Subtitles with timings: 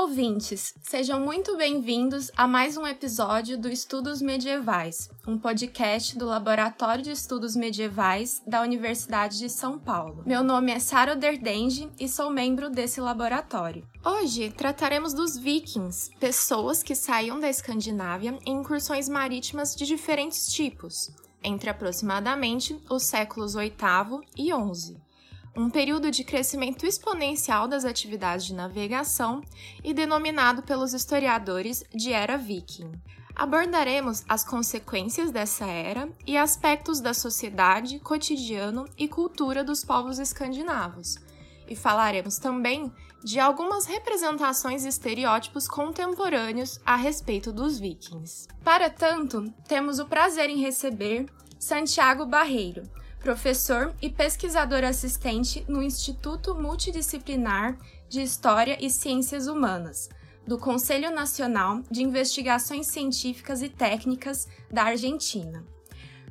[0.00, 0.72] Olá, ouvintes!
[0.82, 7.10] Sejam muito bem-vindos a mais um episódio do Estudos Medievais, um podcast do Laboratório de
[7.10, 10.22] Estudos Medievais da Universidade de São Paulo.
[10.24, 13.86] Meu nome é Sara Derdenge e sou membro desse laboratório.
[14.02, 21.10] Hoje trataremos dos vikings, pessoas que saíam da Escandinávia em incursões marítimas de diferentes tipos,
[21.44, 25.09] entre aproximadamente os séculos VIII e XI
[25.56, 29.42] um período de crescimento exponencial das atividades de navegação
[29.82, 32.92] e denominado pelos historiadores de Era Viking.
[33.34, 41.16] Abordaremos as consequências dessa era e aspectos da sociedade, cotidiano e cultura dos povos escandinavos.
[41.66, 48.48] E falaremos também de algumas representações e estereótipos contemporâneos a respeito dos vikings.
[48.64, 51.26] Para tanto, temos o prazer em receber
[51.58, 52.82] Santiago Barreiro,
[53.20, 57.76] professor e pesquisador assistente no Instituto Multidisciplinar
[58.08, 60.08] de História e Ciências Humanas,
[60.46, 65.62] do Conselho Nacional de Investigações Científicas e Técnicas da Argentina.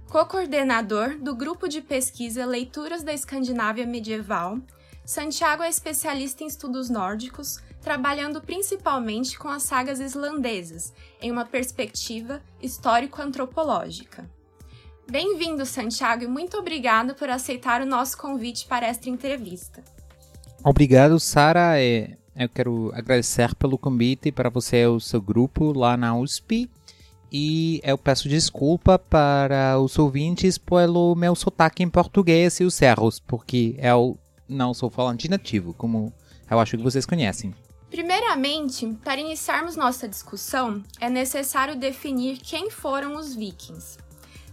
[0.10, 4.58] Co-coordenador do Grupo de Pesquisa Leituras da Escandinávia Medieval,
[5.06, 12.42] Santiago é especialista em estudos nórdicos, trabalhando principalmente com as sagas islandesas, em uma perspectiva
[12.60, 14.28] histórico-antropológica.
[15.10, 19.84] Bem-vindo, Santiago, e muito obrigado por aceitar o nosso convite para esta entrevista.
[20.64, 21.82] Obrigado, Sara.
[21.82, 26.70] É, eu quero agradecer pelo convite para você e o seu grupo lá na USP.
[27.32, 33.20] E eu peço desculpa para os ouvintes pelo meu sotaque em português e os erros,
[33.20, 34.16] porque eu
[34.48, 36.14] não sou falante nativo, como
[36.50, 37.52] eu acho que vocês conhecem.
[37.90, 43.98] Primeiramente, para iniciarmos nossa discussão, é necessário definir quem foram os vikings.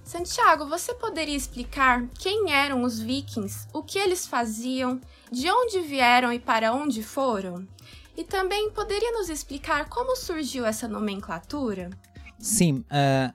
[0.06, 5.00] Santiago, você poderia explicar quem eram os vikings, o que eles faziam,
[5.32, 7.66] de onde vieram e para onde foram?
[8.16, 11.90] E também poderia nos explicar como surgiu essa nomenclatura?
[12.38, 13.34] Sim, uh,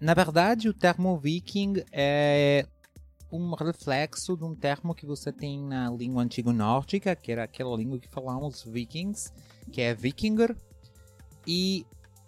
[0.00, 2.66] na verdade o termo viking é
[3.30, 7.76] um reflexo de um termo que você tem na língua antiga nórdica, que era aquela
[7.76, 9.32] língua que falamos vikings,
[9.70, 10.56] que é vikinger.
[11.46, 11.86] E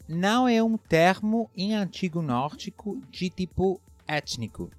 [0.09, 4.71] não é um termo em antigo nórdico de tipo étnico.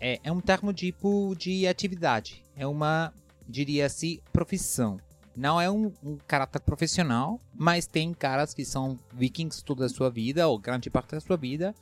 [0.00, 2.44] É, é um termo tipo de atividade.
[2.56, 3.12] É uma,
[3.48, 4.98] diria assim, profissão.
[5.36, 10.10] Não é um, um caráter profissional, mas tem caras que são vikings toda a sua
[10.10, 11.74] vida, ou grande parte da sua vida.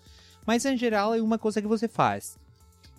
[0.46, 2.38] Mas em geral é uma coisa que você faz.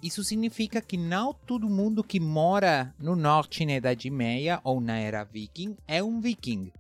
[0.02, 4.98] Isso significa que não todo mundo que mora no norte na Idade Meia ou na
[4.98, 6.72] Era Viking é um viking.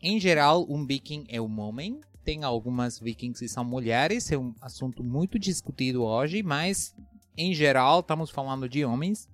[0.00, 4.54] Em geral, um viking é um homem tem algumas vikings que são mulheres, é um
[4.60, 6.94] assunto muito discutido hoje, mas
[7.34, 9.26] em geral estamos falando de homens.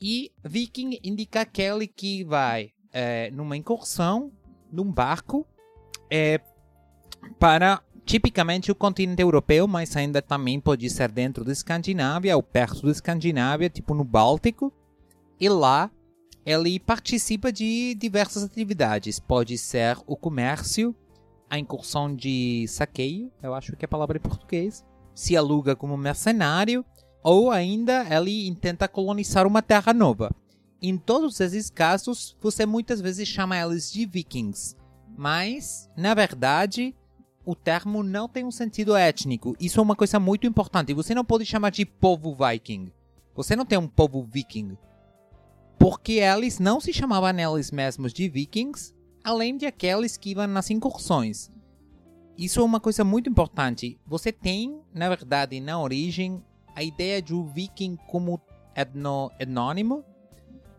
[0.00, 4.32] E viking indica aquele que vai é, numa incursão,
[4.72, 5.46] num barco,
[6.10, 6.40] é,
[7.38, 12.86] para tipicamente o continente europeu, mas ainda também pode ser dentro da Escandinávia ou perto
[12.86, 14.72] da Escandinávia, tipo no Báltico.
[15.38, 15.90] E lá
[16.46, 19.20] ele participa de diversas atividades.
[19.20, 20.96] Pode ser o comércio,
[21.54, 24.84] a incursão de saqueio, eu acho que é a palavra em português,
[25.14, 26.84] se aluga como mercenário,
[27.22, 30.34] ou ainda ele tenta colonizar uma terra nova.
[30.82, 34.76] Em todos esses casos, você muitas vezes chama eles de vikings,
[35.16, 36.94] mas, na verdade,
[37.44, 39.54] o termo não tem um sentido étnico.
[39.60, 40.92] Isso é uma coisa muito importante.
[40.92, 42.90] Você não pode chamar de povo viking.
[43.34, 44.76] Você não tem um povo viking.
[45.78, 48.93] Porque eles não se chamavam eles mesmos de vikings,
[49.24, 51.50] além de aqueles que iam nas incursões.
[52.36, 53.98] Isso é uma coisa muito importante.
[54.06, 58.40] Você tem, na verdade, na origem, a ideia de um viking como
[58.76, 60.04] etno etnônimo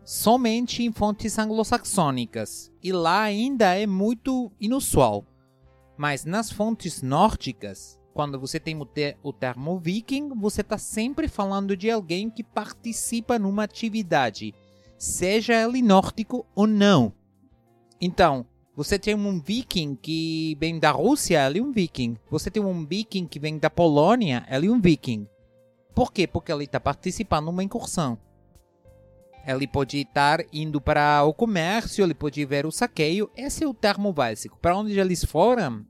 [0.06, 5.26] somente em fontes anglo-saxônicas, e lá ainda é muito inusual.
[5.96, 11.26] Mas nas fontes nórdicas, quando você tem o, ter o termo viking, você está sempre
[11.26, 14.54] falando de alguém que participa numa atividade,
[14.96, 17.12] seja ele nórdico ou não.
[18.00, 18.46] Então,
[18.76, 22.18] você tem um viking que vem da Rússia, ele é um viking.
[22.30, 25.26] Você tem um viking que vem da Polônia, ele é um viking.
[25.94, 26.26] Por quê?
[26.26, 28.18] Porque ele está participando de uma incursão.
[29.46, 33.30] Ele pode estar indo para o comércio, ele pode ver o saqueio.
[33.34, 34.58] Esse é o termo básico.
[34.58, 35.86] Para onde eles foram?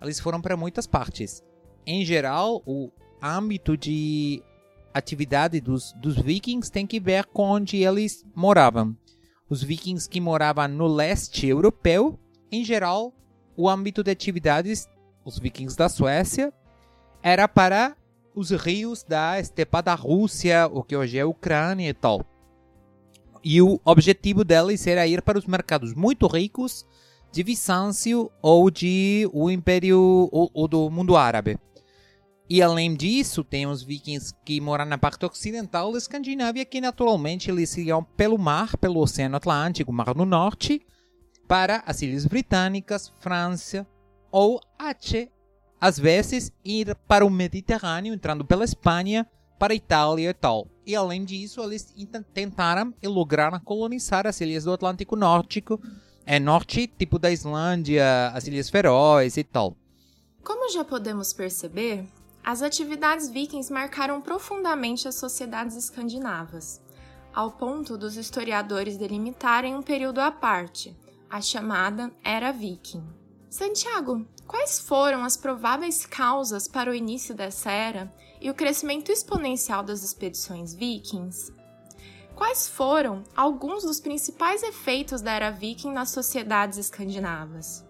[0.00, 1.42] Eles foram para muitas partes.
[1.84, 4.40] Em geral, o âmbito de
[4.94, 8.96] atividade dos, dos vikings tem que ver com onde eles moravam
[9.50, 12.16] os vikings que moravam no leste europeu,
[12.52, 13.12] em geral,
[13.56, 14.88] o âmbito de atividades,
[15.24, 16.52] os vikings da Suécia,
[17.20, 17.96] era para
[18.32, 22.24] os rios da estepa da Rússia, o que hoje é a Ucrânia e tal.
[23.42, 26.86] E o objetivo deles era ir para os mercados muito ricos
[27.32, 31.58] de Bizâncio ou de o Império ou, ou do mundo árabe.
[32.52, 37.48] E além disso, tem os vikings que moram na parte ocidental da Escandinávia, que naturalmente
[37.48, 40.84] eles iam pelo mar, pelo Oceano Atlântico, Mar do Norte,
[41.46, 43.86] para as Ilhas Britânicas, França,
[44.32, 45.30] ou até,
[45.80, 49.24] às vezes, ir para o Mediterrâneo, entrando pela Espanha,
[49.56, 50.66] para a Itália e tal.
[50.84, 51.94] E além disso, eles
[52.34, 55.80] tentaram e lograram colonizar as ilhas do Atlântico Nórdico,
[56.26, 59.76] é, Norte, tipo da Islândia, as Ilhas Feroz e tal.
[60.42, 62.08] Como já podemos perceber,
[62.44, 66.80] as atividades vikings marcaram profundamente as sociedades escandinavas,
[67.32, 70.96] ao ponto dos historiadores delimitarem um período à parte,
[71.28, 73.06] a chamada Era Viking.
[73.48, 79.82] Santiago, quais foram as prováveis causas para o início dessa era e o crescimento exponencial
[79.82, 81.52] das expedições vikings?
[82.34, 87.84] Quais foram alguns dos principais efeitos da Era Viking nas sociedades escandinavas?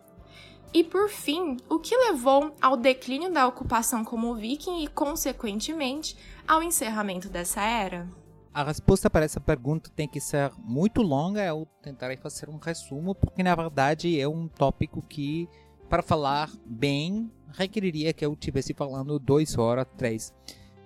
[0.73, 6.63] E por fim, o que levou ao declínio da ocupação como viking e, consequentemente, ao
[6.63, 8.09] encerramento dessa era?
[8.55, 13.15] A resposta para essa pergunta tem que ser muito longa, eu tentarei fazer um resumo,
[13.15, 15.49] porque na verdade é um tópico que,
[15.89, 20.33] para falar bem, requeriria que eu estivesse falando duas horas, três.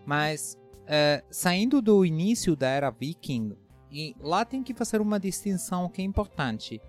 [0.06, 3.54] Mas, uh, saindo do início da era viking,
[4.20, 6.80] lá tem que fazer uma distinção que é importante.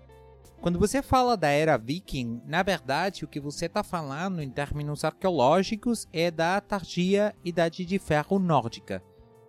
[0.60, 5.04] Quando você fala da era viking, na verdade o que você está falando em termos
[5.04, 9.02] arqueológicos é da tardia Idade de Ferro nórdica,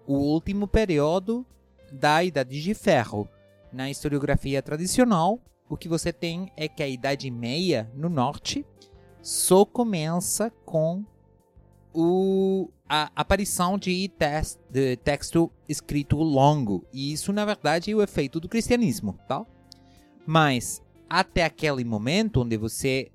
[0.05, 1.45] o último período
[1.91, 3.27] da Idade de Ferro.
[3.71, 5.39] Na historiografia tradicional,
[5.69, 8.65] o que você tem é que a Idade Meia no norte
[9.21, 11.03] só começa com
[11.93, 14.11] o, a aparição de,
[14.69, 16.85] de texto escrito longo.
[16.93, 19.45] E isso, na verdade, é o efeito do cristianismo, tá?
[20.25, 23.11] Mas até aquele momento onde você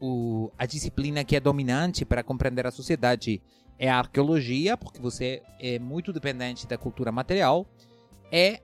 [0.00, 3.42] o, a disciplina que é dominante para compreender a sociedade
[3.78, 7.66] é a arqueologia, porque você é muito dependente da cultura material,
[8.30, 8.60] é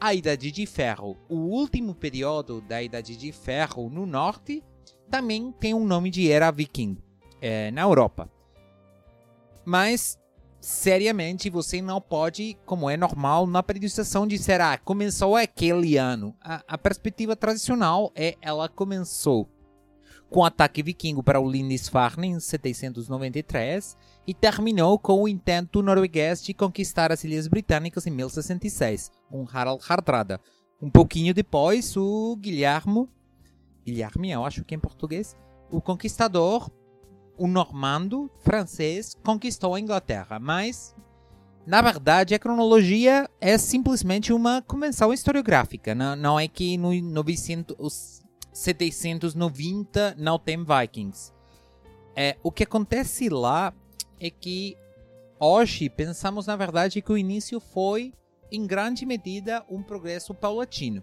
[0.00, 1.16] a Idade de Ferro.
[1.28, 4.62] O último período da Idade de Ferro no norte
[5.10, 6.96] também tem um nome de Era Viking
[7.40, 8.30] é, na Europa.
[9.64, 10.18] Mas
[10.64, 16.34] seriamente você não pode, como é normal, na periodização dizer, ah, começou aquele ano.
[16.40, 19.46] A, a perspectiva tradicional é ela começou
[20.30, 23.94] com o ataque vikingo para o Lindisfarne em 793
[24.26, 29.84] e terminou com o intento norueguês de conquistar as Ilhas Britânicas em 1066, com Harald
[29.86, 30.40] Hardrada.
[30.80, 33.10] Um pouquinho depois, o Guilhermo,
[33.84, 35.36] Guilherme, eu acho que é em português,
[35.70, 36.70] o conquistador
[37.36, 40.94] o normando francês conquistou a Inglaterra, mas
[41.66, 45.94] na verdade a cronologia é simplesmente uma convenção historiográfica.
[45.94, 48.22] Não, não é que no 900,
[48.52, 51.32] 790 não tem Vikings.
[52.16, 53.74] É, o que acontece lá
[54.20, 54.76] é que
[55.40, 58.12] hoje pensamos na verdade que o início foi
[58.52, 61.02] em grande medida um progresso paulatino,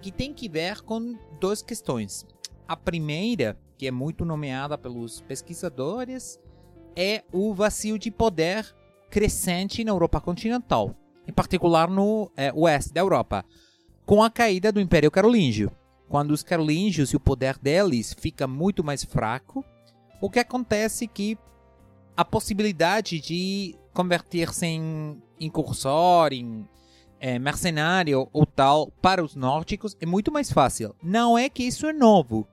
[0.00, 2.26] que tem que ver com duas questões.
[2.66, 6.38] A primeira que é muito nomeada pelos pesquisadores,
[6.94, 8.64] é o vazio de poder
[9.10, 10.94] crescente na Europa continental,
[11.26, 13.44] em particular no é, oeste da Europa,
[14.06, 15.68] com a caída do Império Carolíngio.
[16.08, 19.64] Quando os carolíngios e o poder deles fica muito mais fraco,
[20.20, 21.36] o que acontece é que
[22.16, 26.68] a possibilidade de converter-se em incursor, em
[27.18, 30.94] é, mercenário ou tal para os nórdicos é muito mais fácil.
[31.02, 32.46] Não é que isso é novo.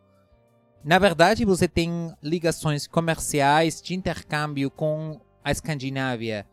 [0.83, 6.47] Na verdade, você tem ligações comerciais de intercâmbio com a Escandinávia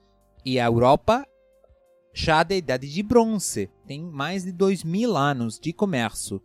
[0.45, 1.25] e a Europa
[2.13, 3.71] já da Idade de Bronze.
[3.87, 6.43] Tem mais de dois mil anos de comércio.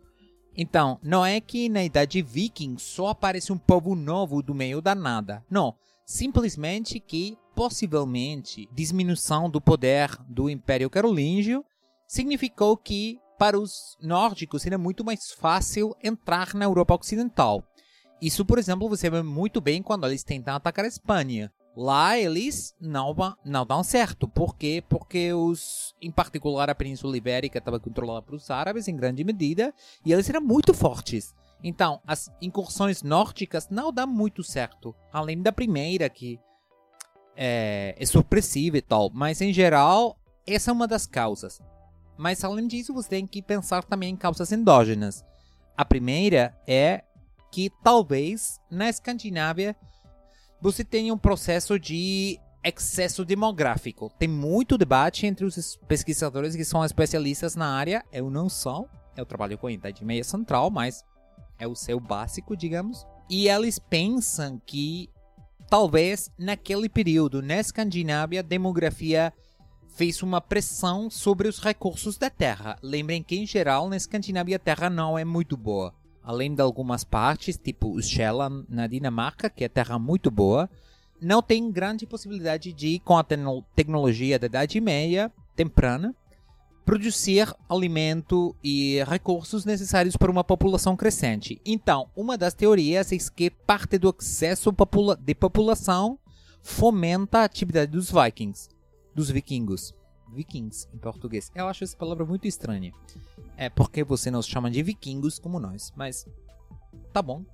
[0.54, 4.94] Então, não é que na Idade Viking só aparece um povo novo do meio da
[4.94, 5.44] nada.
[5.50, 5.74] Não.
[6.04, 11.64] Simplesmente que, possivelmente, diminuição do poder do Império Carolíngio
[12.06, 17.64] significou que, para os nórdicos, era muito mais fácil entrar na Europa Ocidental.
[18.22, 21.52] Isso, por exemplo, você vê muito bem quando eles tentam atacar a Espanha.
[21.76, 23.12] Lá eles não,
[23.44, 24.28] não dão certo.
[24.28, 24.80] Por quê?
[24.88, 29.74] Porque os, em particular a Península Ibérica estava controlada pelos árabes em grande medida
[30.06, 31.34] e eles eram muito fortes.
[31.64, 34.94] Então, as incursões nórdicas não dão muito certo.
[35.12, 36.38] Além da primeira, que
[37.36, 39.10] é, é surpressiva e tal.
[39.12, 41.60] Mas, em geral, essa é uma das causas.
[42.16, 45.24] Mas, além disso, você tem que pensar também em causas endógenas.
[45.76, 47.02] A primeira é
[47.52, 49.76] que talvez na Escandinávia
[50.60, 54.10] você tenha um processo de excesso demográfico.
[54.18, 58.04] Tem muito debate entre os pesquisadores que são especialistas na área.
[58.10, 58.88] Eu não sou.
[59.16, 61.04] Eu trabalho com a Idade Meia Central, mas
[61.58, 63.06] é o seu básico, digamos.
[63.28, 65.10] E eles pensam que
[65.68, 69.32] talvez naquele período, na Escandinávia, a demografia
[69.94, 72.78] fez uma pressão sobre os recursos da terra.
[72.82, 75.92] Lembrem que, em geral, na Escandinávia a terra não é muito boa.
[76.22, 80.70] Além de algumas partes, tipo Sjælland na Dinamarca, que é terra muito boa,
[81.20, 83.36] não tem grande possibilidade de, com a te
[83.74, 86.14] tecnologia da Idade Meia, temprana,
[86.84, 91.60] produzir alimento e recursos necessários para uma população crescente.
[91.64, 94.74] Então, uma das teorias é que parte do excesso
[95.20, 96.18] de população
[96.60, 98.68] fomenta a atividade dos vikings
[99.14, 99.94] dos vikingos.
[100.34, 101.50] Vikings, em português.
[101.54, 102.92] Eu acho essa palavra muito estranha.
[103.56, 106.26] É porque você nos chama de vikingos como nós, mas
[107.12, 107.44] tá bom.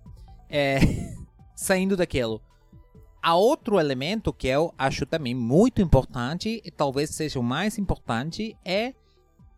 [0.48, 0.78] É,
[1.54, 2.40] saindo daquilo.
[3.22, 8.56] Há outro elemento que eu acho também muito importante, e talvez seja o mais importante,
[8.64, 8.94] é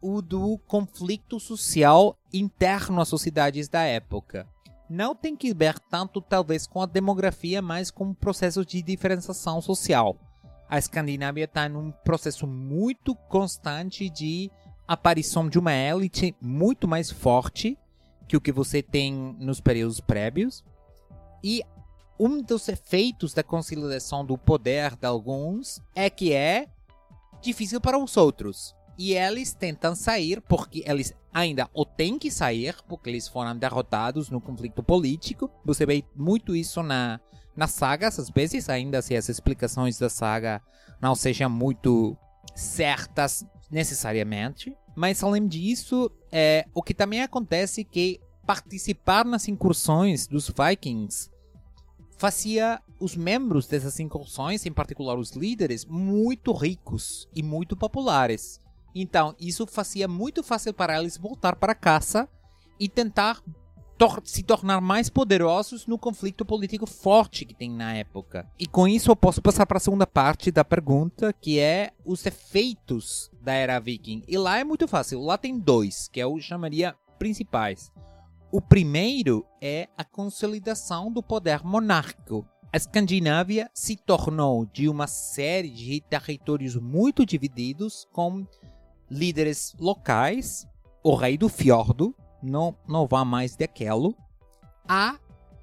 [0.01, 4.49] o do conflito social interno às sociedades da época.
[4.89, 9.61] Não tem que ver tanto, talvez, com a demografia, mas com o processo de diferenciação
[9.61, 10.17] social
[10.71, 14.49] a Escandinávia está num processo muito constante de
[14.93, 17.79] aparição de uma elite muito mais forte
[18.27, 20.65] que o que você tem nos períodos prévios.
[21.45, 21.63] E
[22.19, 26.67] um dos efeitos da consolidação do poder de alguns é que é
[27.41, 28.75] difícil para os outros.
[28.99, 34.29] E eles tentam sair porque eles ainda ou têm que sair porque eles foram derrotados
[34.29, 35.49] no conflito político.
[35.65, 37.21] Você vê muito isso na
[37.57, 40.63] nas sagas, às vezes, ainda se as explicações da saga
[41.01, 42.17] não sejam muito
[42.55, 44.77] certas necessariamente.
[44.95, 51.31] Mas além disso, é, o que também acontece é que participar nas incursões dos Vikings
[52.19, 58.61] fazia os membros dessas incursões, em particular os líderes, muito ricos e muito populares.
[58.95, 62.29] Então, isso fazia muito fácil para eles voltar para casa
[62.79, 63.43] e tentar
[64.01, 68.51] tor se tornar mais poderosos no conflito político forte que tem na época.
[68.59, 72.25] E com isso eu posso passar para a segunda parte da pergunta, que é os
[72.25, 74.23] efeitos da era viking.
[74.27, 77.93] E lá é muito fácil, lá tem dois, que eu chamaria principais.
[78.51, 82.49] O primeiro é a consolidação do poder monárquico.
[82.73, 88.47] A Escandinávia se tornou de uma série de territórios muito divididos com
[89.11, 90.67] líderes locais,
[91.05, 94.15] o rei do fiordo, não, não vá mais daquilo,
[94.89, 95.19] a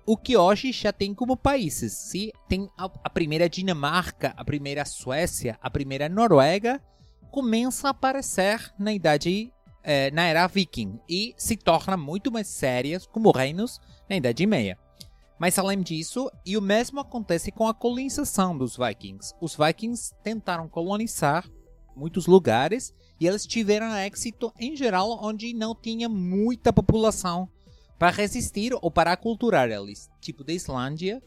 [0.06, 1.92] o que hoje já tem como países.
[1.92, 6.82] Se tem a, a, primeira Dinamarca, a primeira Suécia, a primeira Noruega,
[7.30, 9.52] começa a aparecer na idade
[9.84, 14.78] eh, na era viking e se torna muito mais sérias como reinos na idade meia.
[15.38, 19.36] Mas além disso, e o mesmo acontece com a colonização dos vikings.
[19.40, 21.48] Os vikings tentaram colonizar
[21.96, 27.50] muitos lugares e eles tiveram êxito em geral onde não tinha muita população
[27.98, 31.22] para resistir ou para aculturar eles, tipo da Islândia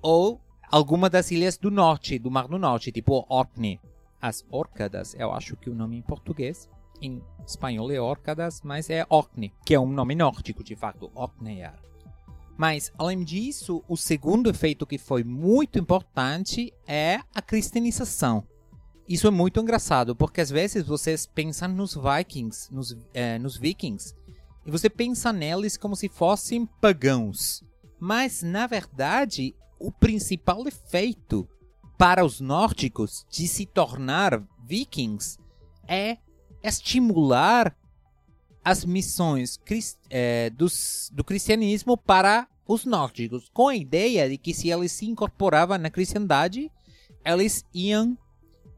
[0.00, 3.80] ou alguma das ilhas do norte, do Mar do Norte, tipo Orkney.
[4.20, 6.68] As Orcadas, eu acho que o nome em português,
[7.00, 11.78] em espanhol é Orcadas, mas é Orkney, que é um nome nórdico de fato, Orkneyar.
[12.56, 18.46] Mas, além disso, o segundo efeito que foi muito importante é a cristianização.
[19.08, 24.14] Isso é muito engraçado, porque às vezes vocês pensam nos Vikings, nos, é, nos Vikings,
[24.64, 27.62] e você pensa neles como se fossem pagãos.
[28.00, 31.46] Mas, na verdade, o principal efeito
[31.98, 35.38] para os nórdicos de se tornar vikings
[35.86, 36.16] é
[36.62, 37.76] estimular
[38.64, 39.60] as missões
[40.08, 45.04] é, dos, do cristianismo para os nórdicos, com a ideia de que se eles se
[45.04, 46.70] incorporavam na cristandade,
[47.22, 48.16] eles iam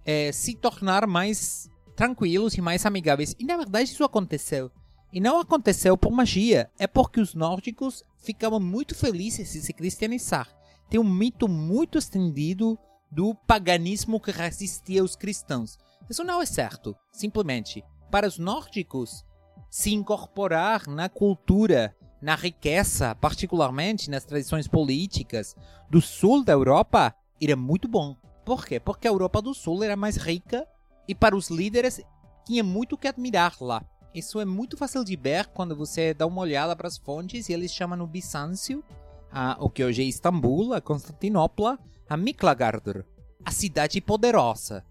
[0.07, 3.35] é, se tornar mais tranquilos e mais amigáveis.
[3.39, 4.71] E na verdade isso aconteceu.
[5.13, 10.49] E não aconteceu por magia, é porque os nórdicos ficavam muito felizes de se cristianizar.
[10.89, 12.79] Tem um mito muito estendido
[13.11, 15.79] do paganismo que resistia aos cristãos.
[16.09, 16.95] Isso não é certo.
[17.11, 19.25] Simplesmente, para os nórdicos,
[19.71, 25.55] se incorporar na cultura, na riqueza, particularmente nas tradições políticas
[25.91, 28.17] do sul da Europa, era muito bom.
[28.47, 28.79] Por quê?
[28.79, 30.65] Porque a Europa do Sul era mais rica
[31.09, 32.00] e para os líderes
[32.45, 33.85] tinha muito que admirar lá.
[34.15, 37.53] Isso é muito fácil de ver quando você dá uma olhada para as fontes e
[37.53, 38.85] eles chamam o Bizâncio,
[39.33, 41.76] a, o que hoje é Istambul, a Constantinopla,
[42.09, 43.05] a Miklagardr,
[43.45, 44.85] a cidade poderosa.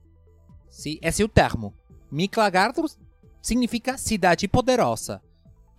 [0.70, 1.74] Sim, esse é o termo.
[2.12, 2.86] Miklagardr
[3.42, 5.22] significa cidade poderosa.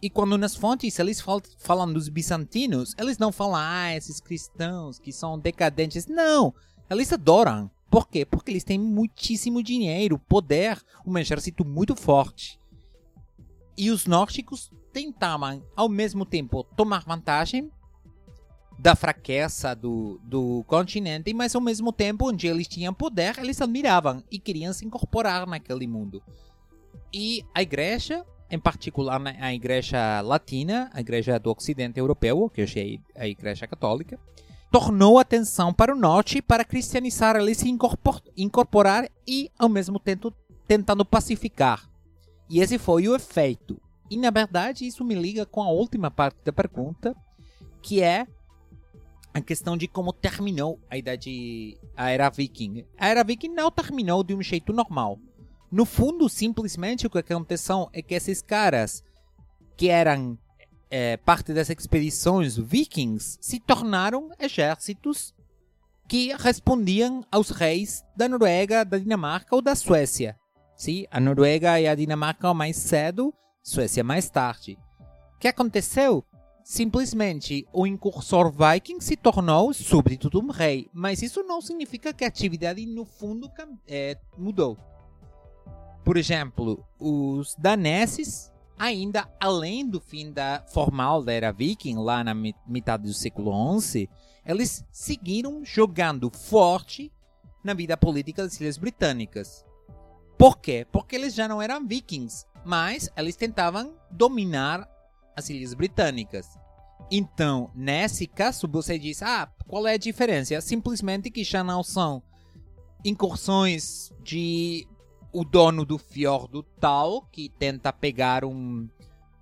[0.00, 4.98] E quando nas fontes eles fal falam dos bizantinos, eles não falam, ah, esses cristãos
[4.98, 6.06] que são decadentes.
[6.06, 6.54] Não!
[6.88, 7.70] Eles adoram.
[7.90, 8.24] Por quê?
[8.24, 12.58] Porque eles têm muitíssimo dinheiro, poder, um exército muito forte.
[13.76, 17.70] E os nórdicos tentavam, ao mesmo tempo, tomar vantagem
[18.78, 24.22] da fraqueza do, do continente, mas ao mesmo tempo, onde eles tinham poder, eles admiravam
[24.30, 26.22] e queriam se incorporar naquele mundo.
[27.12, 33.02] E a igreja, em particular a igreja latina, a igreja do ocidente europeu, que hoje
[33.14, 34.18] é a igreja católica,
[34.70, 37.68] tornou atenção para o norte para cristianizar ele se
[38.36, 40.32] incorporar e, ao mesmo tempo,
[40.66, 41.88] tentando pacificar.
[42.48, 43.80] E esse foi o efeito.
[44.10, 47.14] E, na verdade, isso me liga com a última parte da pergunta,
[47.82, 48.26] que é
[49.34, 52.84] a questão de como terminou a idade a era viking.
[52.96, 55.18] A era viking não terminou de um jeito normal.
[55.70, 59.04] No fundo, simplesmente o que aconteceu é que esses caras
[59.76, 60.38] que eram
[60.90, 65.34] é, parte das expedições vikings se tornaram exércitos
[66.08, 70.38] que respondiam aos reis da Noruega, da Dinamarca ou da Suécia.
[70.76, 74.78] Sim, a Noruega e a Dinamarca mais cedo, Suécia mais tarde.
[75.34, 76.24] O que aconteceu?
[76.62, 82.24] Simplesmente o incursor viking se tornou súbdito de um rei, mas isso não significa que
[82.24, 83.50] a atividade no fundo
[83.86, 84.76] é, mudou.
[86.04, 92.34] Por exemplo, os daneses, ainda além do fim da formal da era viking, lá na
[92.66, 94.08] metade do século XI,
[94.44, 97.12] eles seguiram jogando forte
[97.64, 99.64] na vida política das Ilhas Britânicas.
[100.38, 100.86] Por quê?
[100.92, 104.88] Porque eles já não eram vikings, mas eles tentavam dominar
[105.34, 106.46] as Ilhas Britânicas.
[107.10, 110.60] Então, nesse caso, você diz: ah, qual é a diferença?
[110.60, 112.22] Simplesmente que já não são
[113.04, 114.86] incursões de
[115.32, 118.88] o dono do fiordo tal que tenta pegar um,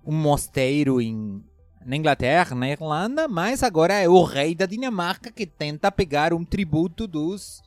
[0.05, 1.43] um mosteiro em,
[1.85, 6.43] na Inglaterra, na Irlanda, mas agora é o rei da Dinamarca que tenta pegar um
[6.43, 7.59] tributo dos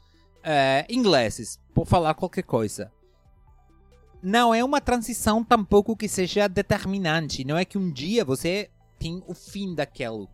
[0.44, 2.92] uh, ingleses, por falar qualquer coisa
[4.22, 7.44] não é uma transição tampouco que seja determinante.
[7.44, 10.28] Não é que um dia você tem o fim daquilo.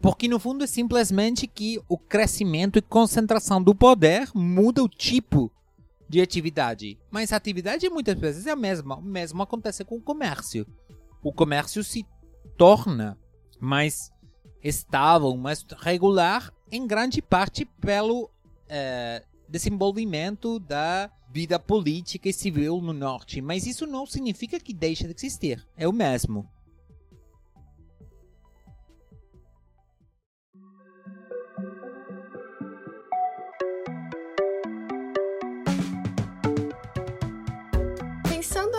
[0.00, 5.50] Porque no fundo é simplesmente que o crescimento e concentração do poder muda o tipo
[6.08, 6.98] de atividade.
[7.10, 8.96] Mas a atividade muitas vezes é a mesma.
[8.96, 10.66] O mesmo acontece com o comércio.
[11.22, 12.06] O comércio se
[12.56, 13.18] torna
[13.60, 14.10] mais
[14.62, 18.30] estável, mais regular, em grande parte pelo
[18.68, 25.06] é, desenvolvimento da vida política e civil no norte, mas isso não significa que deixa
[25.06, 25.66] de existir.
[25.76, 26.48] É o mesmo.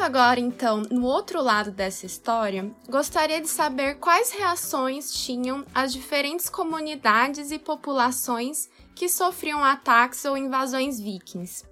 [0.02, 6.50] Agora então no outro lado dessa história, gostaria de saber quais reações tinham as diferentes
[6.50, 11.64] comunidades e populações que sofriam ataques ou invasões vikings.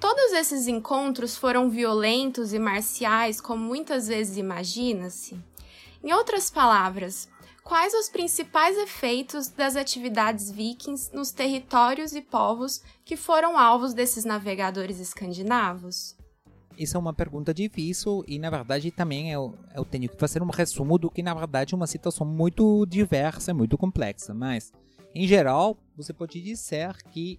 [0.00, 5.38] Todos esses encontros foram violentos e marciais, como muitas vezes imagina-se?
[6.02, 7.28] Em outras palavras,
[7.62, 14.24] quais os principais efeitos das atividades vikings nos territórios e povos que foram alvos desses
[14.24, 16.14] navegadores escandinavos?
[16.76, 20.50] Isso é uma pergunta difícil e, na verdade, também eu, eu tenho que fazer um
[20.50, 24.34] resumo do que, na verdade, é uma situação muito diversa, muito complexa.
[24.34, 24.72] Mas,
[25.14, 27.38] em geral, você pode dizer que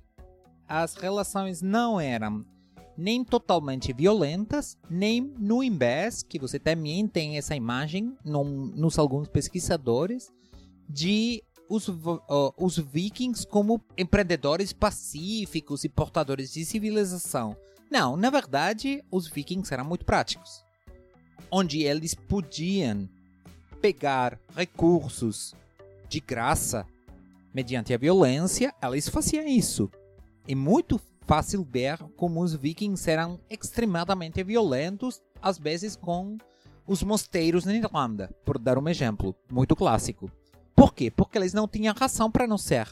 [0.68, 2.46] as relações não eram
[2.98, 9.28] nem totalmente violentas, nem no invés, que você também tem essa imagem num, nos alguns
[9.28, 10.32] pesquisadores,
[10.88, 17.56] de os, uh, os vikings como empreendedores pacíficos e portadores de civilização.
[17.90, 20.64] Não, na verdade, os vikings eram muito práticos.
[21.52, 23.08] Onde eles podiam
[23.82, 25.54] pegar recursos
[26.10, 26.86] de graça
[27.54, 29.90] mediante a violência, eles faziam isso.
[30.48, 36.38] É muito fácil ver como os vikings eram extremadamente violentos, às vezes com
[36.88, 40.32] os mosteiros na Irlanda, por dar um exemplo muito clássico.
[40.76, 41.10] Por quê?
[41.10, 42.88] Porque eles não tinham razão para não ser.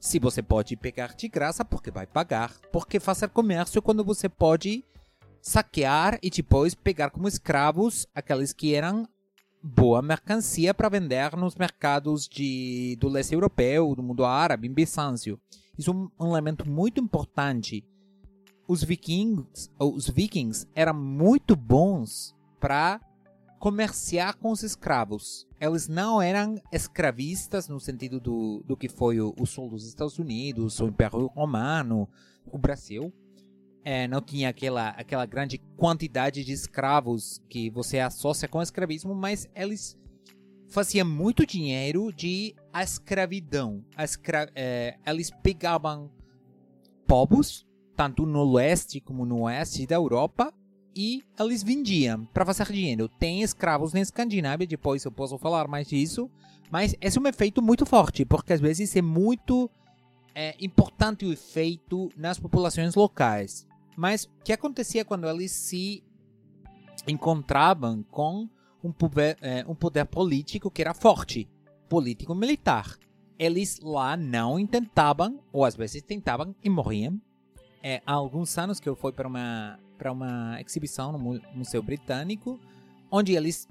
[0.00, 2.52] Se você pode pegar de graça, porque vai pagar.
[2.72, 4.82] Porque fazer comércio quando você pode
[5.42, 9.06] saquear e depois pegar como escravos aqueles que eram
[9.62, 15.38] boa mercancia para vender nos mercados de, do leste europeu, do mundo árabe, em Bizâncio.
[15.78, 17.84] Isso é um elemento muito importante.
[18.66, 23.00] Os vikings, os vikings eram muito bons para
[23.60, 25.46] comerciar com os escravos.
[25.60, 30.18] Eles não eram escravistas no sentido do, do que foi o, o sul dos Estados
[30.18, 32.08] Unidos, o Império Romano,
[32.50, 33.14] o Brasil
[33.84, 39.14] é, não tinha aquela, aquela grande quantidade de escravos que você associa com o escravismo,
[39.14, 39.96] mas eles
[40.68, 43.84] faziam muito dinheiro de a escravidão.
[43.96, 46.10] A escra é, eles pegavam
[47.06, 50.52] povos tanto no leste como no oeste da Europa,
[51.00, 53.08] e eles vendiam para fazer dinheiro.
[53.08, 56.30] Tem escravos na Escandinávia, depois eu posso falar mais disso,
[56.70, 59.70] mas esse é um efeito muito forte, porque às vezes é muito
[60.34, 63.66] é, importante o efeito nas populações locais.
[63.96, 66.04] Mas o que acontecia quando eles se
[67.06, 68.46] encontravam com
[68.84, 71.48] um poder, é, um poder político que era forte,
[71.88, 72.98] político militar?
[73.38, 77.18] Eles lá não tentavam, ou às vezes tentavam e morriam.
[77.82, 81.18] É, há alguns anos que eu fui para uma para uma exibição no
[81.54, 82.58] Museu Britânico,
[83.10, 83.68] onde eles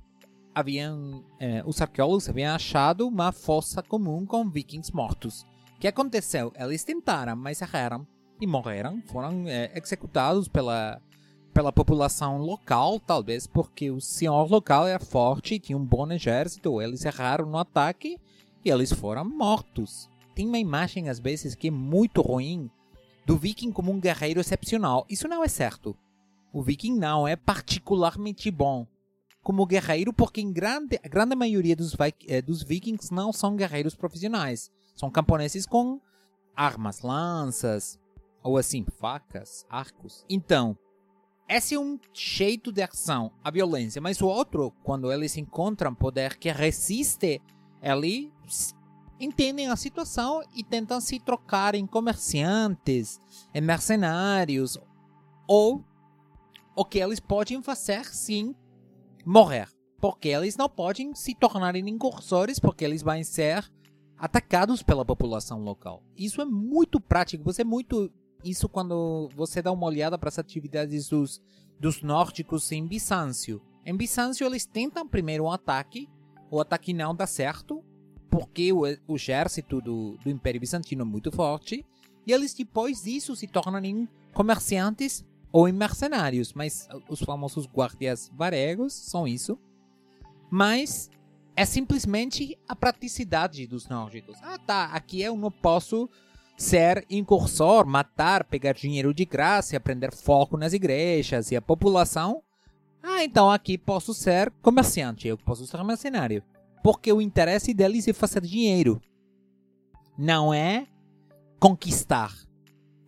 [0.54, 5.42] haviam, eh, os arqueólogos haviam achado uma fossa comum com vikings mortos.
[5.76, 6.54] O que aconteceu?
[6.56, 8.06] Eles tentaram, mas erraram
[8.40, 11.02] e morreram, foram eh, executados pela
[11.52, 17.04] pela população local, talvez porque o senhor local era forte, tinha um bom exército, eles
[17.04, 18.18] erraram no ataque
[18.64, 20.08] e eles foram mortos.
[20.36, 22.70] Tem uma imagem às vezes que é muito ruim
[23.26, 25.06] do viking como um guerreiro excepcional.
[25.10, 25.98] Isso não é certo.
[26.52, 28.88] O viking não é particularmente bom
[29.42, 31.96] como guerreiro, porque em grande, a grande maioria dos,
[32.28, 34.70] eh, dos vikings não são guerreiros profissionais.
[34.96, 36.00] São camponeses com
[36.56, 38.00] armas, lanças,
[38.44, 40.26] ou assim, facas, arcos.
[40.30, 40.78] Então,
[41.48, 44.02] esse é um jeito de ação, a violência.
[44.02, 47.42] Mas o outro, quando eles encontram poder que resiste,
[47.82, 48.76] eles
[49.20, 53.20] entendem a situação e tentam se trocar em comerciantes,
[53.54, 54.78] em mercenários,
[55.48, 55.84] ou
[56.80, 58.56] o que eles podem fazer sim
[59.26, 59.68] morrer.
[60.00, 63.70] Porque eles não podem se tornarem incursores, porque eles vão ser
[64.18, 66.02] atacados pela população local.
[66.16, 67.44] Isso é muito prático.
[67.44, 68.10] Você é muito.
[68.46, 71.42] Isso quando você dá uma olhada para as atividades dos,
[71.78, 73.62] dos nórdicos em Bizâncio.
[73.86, 76.08] Em Bizâncio, eles tentam primeiro um ataque.
[76.50, 77.84] O ataque não dá certo,
[78.32, 81.86] porque o, o exército do, do Império Bizantino é muito forte.
[82.26, 88.94] E eles depois disso se tornam comerciantes ou em mercenários, mas os famosos guardias varegos
[88.94, 89.58] são isso.
[90.50, 91.10] Mas
[91.56, 94.38] é simplesmente a praticidade dos nórdicos.
[94.42, 96.10] Ah, tá, aqui eu não posso
[96.58, 102.44] ser incursor, matar, pegar dinheiro de graça, aprender foco nas igrejas e a população.
[103.02, 106.44] Ah, então aqui posso ser comerciante, eu posso ser mercenário.
[106.84, 109.02] Porque o interesse deles é fazer dinheiro.
[110.18, 110.88] Não é
[111.60, 112.34] conquistar.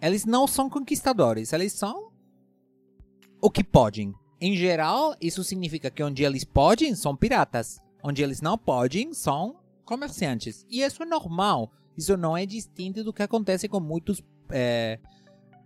[0.02, 2.11] Eles não são conquistadores, eles são
[3.42, 4.14] o que podem.
[4.40, 7.80] Em geral, isso significa que onde eles podem, são piratas.
[8.04, 10.66] Onde eles não podem, são comerciantes.
[10.70, 11.72] E isso é normal.
[11.98, 15.00] Isso não é distinto do que acontece com muitos é,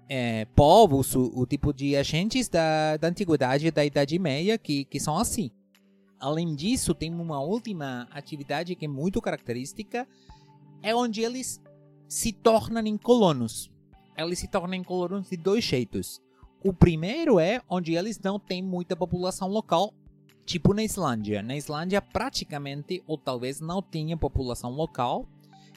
[0.10, 5.00] é, povos, o, o, tipo de agentes da, da antiguidade da Idade Média que, que
[5.00, 5.52] são assim.
[6.20, 10.08] Além disso, tem uma última atividade que é muito característica,
[10.82, 11.62] é onde eles
[12.08, 13.72] se tornam em colonos.
[14.18, 16.22] Eles se tornam em colonos de dois jeitos.
[16.65, 19.93] O primeiro é onde eles não têm muita população local,
[20.47, 21.43] tipo na Islândia.
[21.43, 25.28] Na Islândia, praticamente, ou talvez não tinha população local.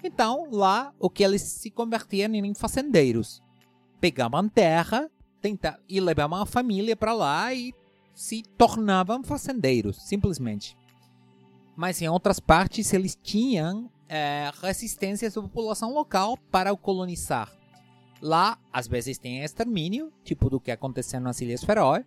[0.03, 3.43] Então, lá, o que eles se convertiam em fazendeiros.
[4.01, 5.11] Pegavam terra
[5.43, 7.75] tentar, e levavam a família para lá e
[8.15, 10.75] se tornavam fazendeiros, simplesmente.
[11.77, 17.58] Mas em outras partes, eles tinham é, resistência da população local para o colonizar.
[18.21, 22.05] Lá, às vezes tem extermínio, tipo do que aconteceu nas Ilhas Feroe,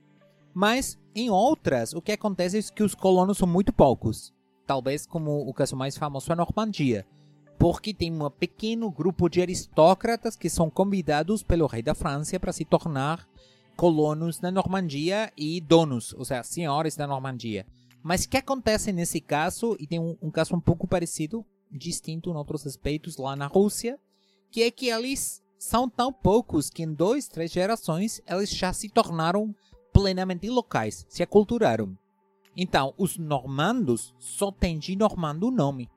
[0.54, 4.34] mas em outras, o que acontece é que os colonos são muito poucos.
[4.68, 7.06] Talvez como o caso mais famoso é a Normandia,
[7.58, 12.52] porque tem um pequeno grupo de aristócratas que são convidados pelo rei da França para
[12.52, 13.28] se tornar
[13.76, 17.66] colonos na Normandia e donos, ou seja, senhores da Normandia.
[18.04, 22.30] Mas o que acontece nesse caso, e tem um, um caso um pouco parecido, distinto
[22.30, 23.98] em outros aspectos lá na Rússia,
[24.52, 28.90] que é que eles são tão poucos que em dois, três gerações eles já se
[28.90, 29.54] tornaram
[29.94, 31.96] plenamente locais, se aculturaram.
[32.58, 35.88] Então, os normandos só têm de normando o nome.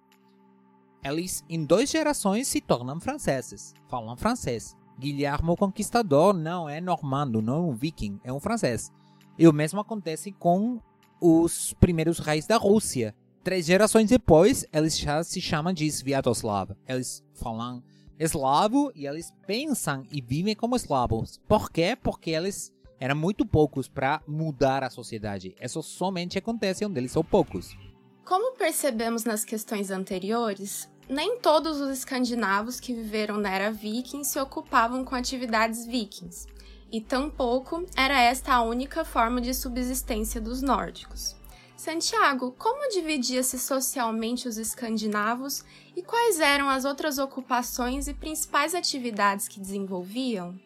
[1.02, 4.76] Eles, em duas gerações, se tornam franceses, falam francês.
[4.98, 8.92] Guilherme o Conquistador não é normando, não é um viking, é um francês.
[9.38, 10.78] E o mesmo acontece com
[11.18, 13.14] os primeiros reis da Rússia.
[13.42, 16.76] Três gerações depois, eles já se chamam de Sviatoslav.
[16.86, 17.82] Eles falam
[18.18, 21.40] eslavo e eles pensam e vivem como eslavos.
[21.48, 21.96] Por quê?
[22.00, 25.54] Porque eles eram muito poucos para mudar a sociedade.
[25.60, 27.76] Isso somente acontece onde eles são poucos.
[28.24, 34.40] Como percebemos nas questões anteriores, nem todos os escandinavos que viveram na era viking se
[34.40, 36.46] ocupavam com atividades vikings,
[36.90, 41.36] e tampouco era esta a única forma de subsistência dos nórdicos.
[41.84, 45.62] Santiago, como dividia-se socialmente os escandinavos
[45.94, 50.58] e quais eram as outras ocupações e principais atividades que desenvolviam?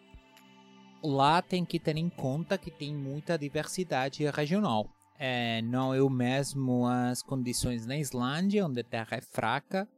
[1.02, 4.88] lá tem que ter em conta que tem muita diversidade regional.
[5.18, 9.88] É, não é o mesmo as condições na Islândia, onde a terra é fraca,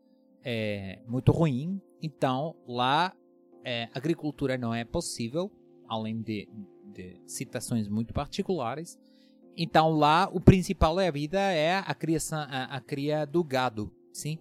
[0.43, 1.81] é muito ruim.
[2.03, 3.15] Então, lá
[3.65, 5.51] é, agricultura não é possível,
[5.87, 6.49] além de,
[6.95, 8.99] de citações muito particulares.
[9.57, 14.39] Então, lá o principal da vida é a criação, a, a cria do gado, sim.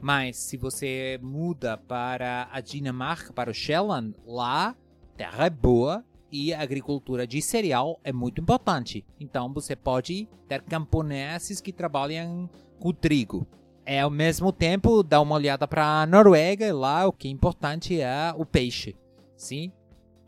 [0.00, 4.76] Mas se você muda para a Dinamarca, para o Shetland, lá
[5.16, 9.04] terra é boa e a agricultura de cereal é muito importante.
[9.20, 12.50] Então você pode ter camponeses que trabalham
[12.80, 13.46] com trigo.
[13.86, 18.00] É ao mesmo tempo dá uma olhada para a Noruega lá o que é importante
[18.00, 18.96] é o peixe,
[19.36, 19.72] sim,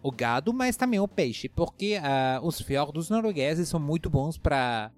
[0.04, 4.92] o gado, mas também o peixe, porque uh, os fiordos noruegueses são muito bons para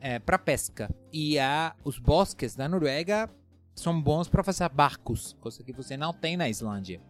[0.00, 3.30] é, para pesca e uh, os bosques da Noruega
[3.76, 7.00] são bons para fazer barcos, coisa que você não tem na Islândia.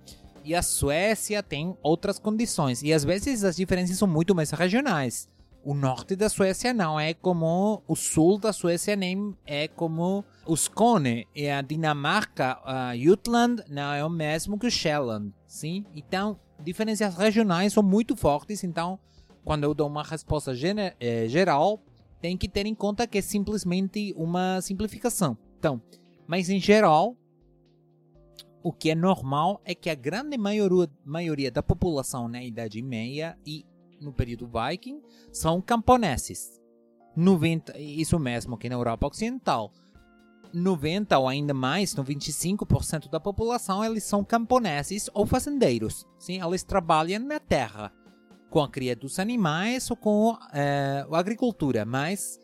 [0.45, 2.83] E a Suécia tem outras condições.
[2.83, 5.27] E às vezes as diferenças são muito mais regionais.
[5.65, 10.53] O norte da Suécia não é como o sul da Suécia, nem é como o
[10.53, 11.27] Skåne.
[11.35, 15.33] E a Dinamarca, a Jutland, não é o mesmo que o Shetland.
[15.47, 15.87] Sim?
[15.95, 18.63] Então, diferenças regionais são muito fortes.
[18.63, 18.99] Então,
[19.43, 20.53] quando eu dou uma resposta
[21.01, 21.81] eh, geral,
[22.21, 25.37] tem que ter em conta que é simplesmente uma simplificação.
[25.59, 25.81] Então,
[26.27, 27.17] mas em geral,
[28.63, 33.39] o que é normal é que a grande maioria, maioria da população na Idade Meia
[33.47, 33.65] e
[34.01, 35.01] no período Viking
[35.33, 36.61] são camponeses.
[37.17, 39.73] 90, isso mesmo que na Europa Ocidental.
[40.53, 46.07] 90 ou ainda mais, 95% da população eles são camponeses ou fazendeiros.
[46.19, 47.93] Sim, eles trabalham na terra
[48.51, 52.39] com a cria dos animais ou com é, a agricultura, mas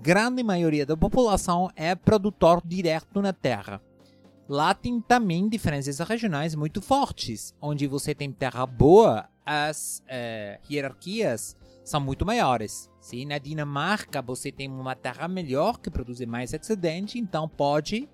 [0.00, 3.80] grande maioria da população é produtor direto na terra.
[4.48, 11.56] Lá tem também diferenças regionais muito fortes, onde você tem terra boa, as é, hierarquias
[11.84, 12.90] são muito maiores.
[13.00, 18.08] Sim, na Dinamarca você tem uma terra melhor que produz mais excedente, então pode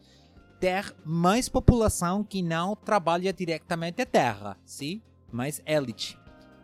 [0.59, 5.03] ter mais população que não trabalha diretamente a terra, sim?
[5.31, 6.19] Mais elite.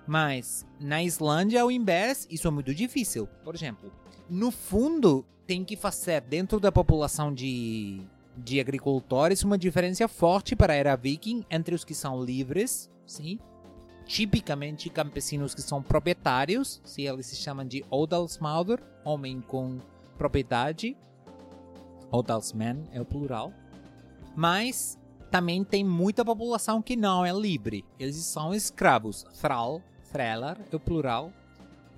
[0.07, 3.27] Mas na Islândia, ao invés, isso é muito difícil.
[3.45, 3.93] Por exemplo,
[4.29, 8.01] no fundo, tem que fazer dentro da população de,
[8.37, 13.39] de agricultores uma diferença forte para a era viking entre os que são livres, sim,
[14.07, 19.79] tipicamente campesinos que são proprietários, se eles se chamam de odalsmauder, homem com
[20.19, 20.97] propriedade,
[22.11, 23.53] odalsman é o plural,
[24.37, 24.99] mas
[25.31, 30.81] também tem muita população que não é livre, eles são escravos, thrall, thrallar é o
[30.81, 31.33] plural,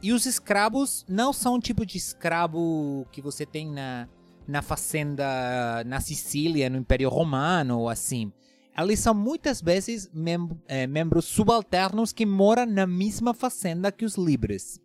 [0.02, 4.08] e os escravos não são o tipo de escravo que você tem na,
[4.46, 8.32] na fazenda na Sicília, no Império Romano ou assim.
[8.78, 14.16] Eles são muitas vezes mem é, membros subalternos que moram na mesma fazenda que os
[14.16, 14.78] livres.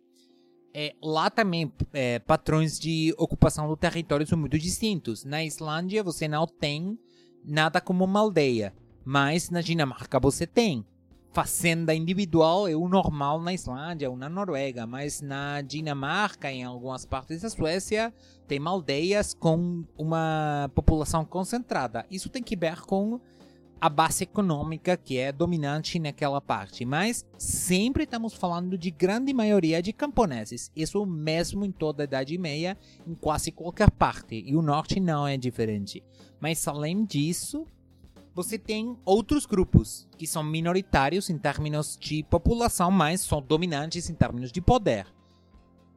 [0.74, 5.24] É, lá também, é, patrões de ocupação do território são muito distintos.
[5.24, 6.98] Na Islândia, você não tem
[7.44, 8.72] nada como uma aldeia,
[9.04, 10.86] mas na Dinamarca você tem
[11.32, 17.06] fazenda individual é o normal na Islândia ou na Noruega, mas na Dinamarca, em algumas
[17.06, 18.12] partes da Suécia,
[18.46, 22.04] tem aldeias com uma população concentrada.
[22.10, 23.18] Isso tem que ver com
[23.82, 29.82] a base econômica que é dominante naquela parte, mas sempre estamos falando de grande maioria
[29.82, 30.70] de camponeses.
[30.76, 35.26] Isso mesmo em toda a Idade Meia, em quase qualquer parte, e o norte não
[35.26, 36.00] é diferente.
[36.40, 37.66] Mas além disso,
[38.32, 44.14] você tem outros grupos que são minoritários em termos de população, mas são dominantes em
[44.14, 45.08] termos de poder.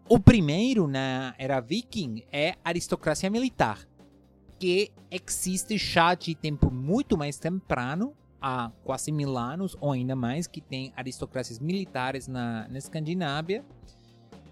[0.10, 3.88] O primeiro na era viking é a aristocracia militar,
[4.60, 10.48] que existe já de tempo muito mais temprano, há quase mil anos ou ainda mais,
[10.48, 13.66] que tem aristocracias militares na, na Escandinávia.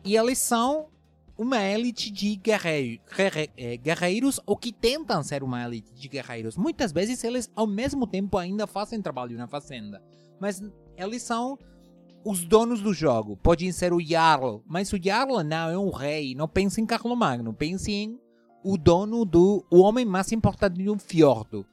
[0.04, 0.88] E eles são
[1.38, 2.40] uma elite de
[3.58, 6.58] é, guerreiros ou que tentam ser uma elite de guerreiros.
[6.58, 10.02] Muitas vezes eles ao mesmo tempo ainda fazem trabalho na fazenda,
[10.40, 10.62] mas
[10.98, 11.58] eles são
[12.26, 13.38] os donos do jogo.
[13.38, 16.36] Podem ser o Jarl, mas o Jarl não é um rei.
[16.36, 18.20] Não pense em Carlomagno, pense em
[18.64, 21.66] o dono do o homem mais importante do fiordo.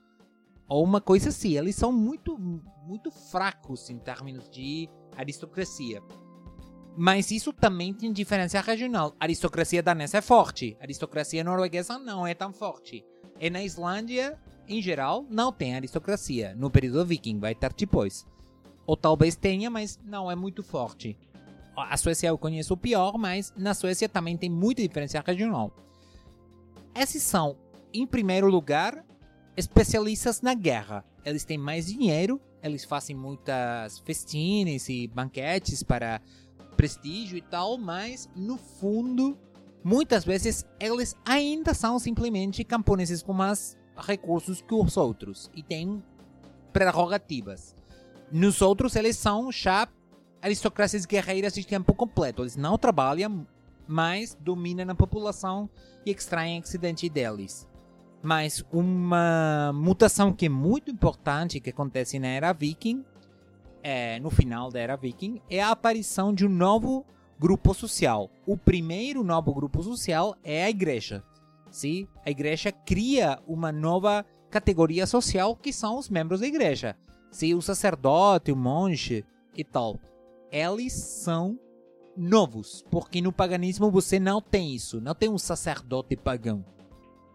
[0.68, 1.57] Ou uma coisa assim.
[1.57, 2.38] Eles são muito
[2.87, 6.03] muito fracos em termos de aristocracia.
[6.96, 9.14] Mas isso também tem diferença regional.
[9.18, 13.05] A aristocracia danesa é forte, a aristocracia norueguesa não é tão forte.
[13.38, 16.55] E na Islândia, em geral, não tem aristocracia.
[16.57, 18.26] No período viking vai ter depois.
[18.87, 21.16] Ou talvez tenha, mas não é muito forte.
[21.76, 25.72] A Suécia eu conheço pior, mas na Suécia também tem muita diferença regional.
[26.94, 27.57] Esses são,
[27.92, 29.05] em primeiro lugar,
[29.57, 31.05] especialistas na guerra.
[31.24, 36.20] Eles têm mais dinheiro, eles fazem muitas festines e banquetes para
[36.76, 39.38] prestígio e tal, mas no fundo,
[39.85, 46.03] muitas vezes eles ainda são simplesmente camponeses com mais recursos que os outros e têm
[46.72, 47.74] prerrogativas.
[48.33, 49.88] Nos outros, eles são já
[50.40, 52.42] aristocracias guerreiras de tempo completo.
[52.42, 53.46] Eles não trabalham,
[53.90, 55.68] mas dominam a população
[56.07, 57.68] e extraem excedente deles.
[58.22, 63.05] Mas uma mutação que é muito importante que acontece na era viking,
[63.83, 67.05] é, no final da era viking, é a aparição de um novo
[67.37, 68.31] grupo social.
[68.46, 71.24] O primeiro novo grupo social é a igreja.
[71.68, 72.07] Sim?
[72.24, 76.96] A igreja cria uma nova categoria social que são os membros da igreja.
[77.31, 79.24] Sim, o sacerdote, o monge
[79.57, 79.98] e tal.
[80.53, 81.59] Eles são
[82.20, 86.62] novos, porque no paganismo você não tem isso, não tem um sacerdote pagão.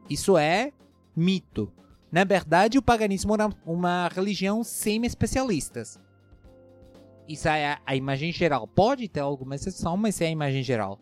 [0.08, 0.72] Isso é
[1.16, 1.74] mito.
[2.12, 6.00] Na verdade, o paganismo era uma religião semi-especialistas.
[7.28, 8.68] Isso é a imagem geral.
[8.68, 11.00] Pode ter alguma exceção, mas é a imagem geral.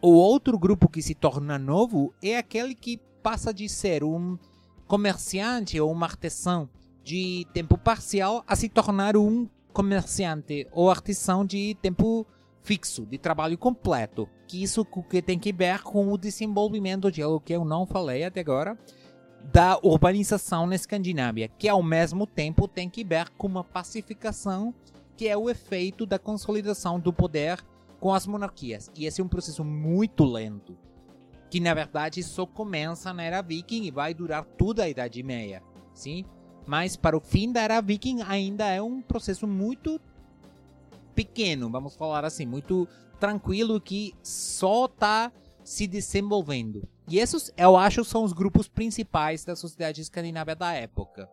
[0.00, 4.38] O outro grupo que se torna novo é aquele que passa de ser um
[4.86, 6.68] comerciante ou um artesão
[7.02, 12.24] de tempo parcial a se tornar um comerciante ou artesão de tempo
[12.64, 14.28] fixo, de trabalho completo.
[14.48, 18.24] Que isso que tem que ver com o desenvolvimento de algo que eu não falei
[18.24, 18.76] até agora,
[19.52, 24.74] da urbanização na Escandinávia, que ao mesmo tempo tem que ver com uma pacificação
[25.16, 27.64] que é o efeito da consolidação do poder
[28.00, 28.90] com as monarquias.
[28.96, 30.76] E esse é um processo muito lento,
[31.50, 35.62] que na verdade só começa na era viking e vai durar toda a Idade Meia,
[35.92, 36.24] sim?
[36.66, 40.00] Mas para o fim da era viking ainda é um processo muito
[41.14, 46.86] pequeno, vamos falar assim, muito tranquilo que só está se desenvolvendo.
[47.08, 51.28] E esses, eu acho, são os grupos principais da sociedade escandinava da época.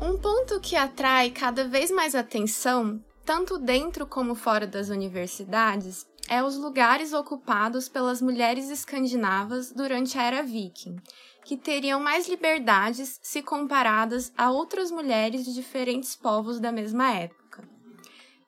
[0.00, 6.42] Um ponto que atrai cada vez mais atenção, tanto dentro como fora das universidades, é
[6.42, 10.96] os lugares ocupados pelas mulheres escandinavas durante a era viking,
[11.44, 17.68] que teriam mais liberdades se comparadas a outras mulheres de diferentes povos da mesma época.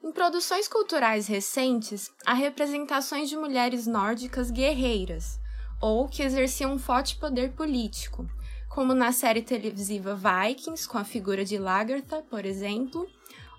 [0.02, 5.40] Em produções culturais recentes, há representações de mulheres nórdicas guerreiras,
[5.80, 8.26] ou que exerciam um forte poder político,
[8.68, 13.08] como na série televisiva Vikings, com a figura de Lagertha, por exemplo,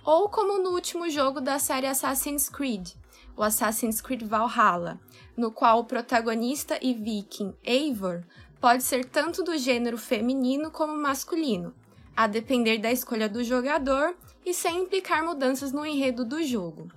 [0.04, 2.92] ou como no último jogo da série Assassin's Creed,
[3.36, 5.00] o Assassin's Creed Valhalla,
[5.36, 8.24] no qual o protagonista e viking Eivor
[8.60, 11.74] pode ser tanto do gênero feminino como masculino,
[12.16, 16.90] a depender da escolha do jogador e sem implicar mudanças no enredo do jogo.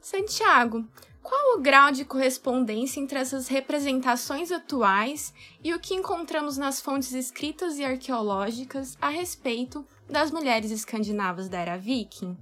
[0.00, 0.84] Santiago,
[1.22, 7.12] qual o grau de correspondência entre essas representações atuais e o que encontramos nas fontes
[7.12, 12.36] escritas e arqueológicas a respeito das mulheres escandinavas da era viking?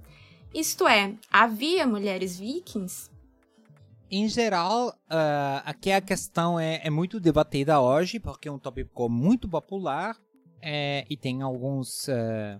[0.53, 3.08] Isto é, havia mulheres vikings?
[4.11, 9.07] Em geral, uh, aqui a questão é, é, muito debatida hoje, porque é um tópico
[9.07, 10.17] muito popular
[10.59, 12.59] é, e tem alguns uh,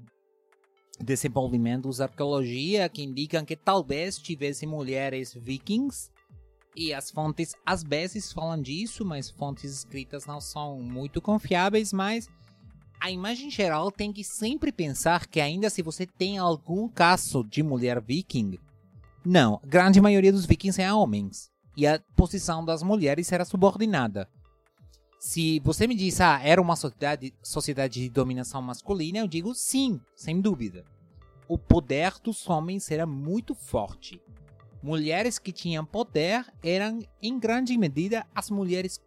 [0.99, 6.11] desenvolvimentos da arqueologia que indicam que talvez tivesse mulheres vikings.
[6.75, 12.29] E as fontes às vezes falam disso, mas fontes escritas não são muito confiáveis, mas
[13.01, 17.63] a imagem geral tem que sempre pensar que ainda se você tem algum caso de
[17.63, 18.59] mulher viking,
[19.29, 21.51] não, grande maioria dos vikings eram homens.
[21.77, 24.27] E a posição das mulheres era subordinada.
[25.19, 30.01] Se você me diz, ah, era uma sociedade, sociedade de dominação masculina, eu digo sim,
[30.15, 30.83] sem dúvida.
[31.47, 34.19] O poder dos homens era muito forte.
[34.81, 38.99] Mulheres que tinham poder eram, em grande medida, as mulheres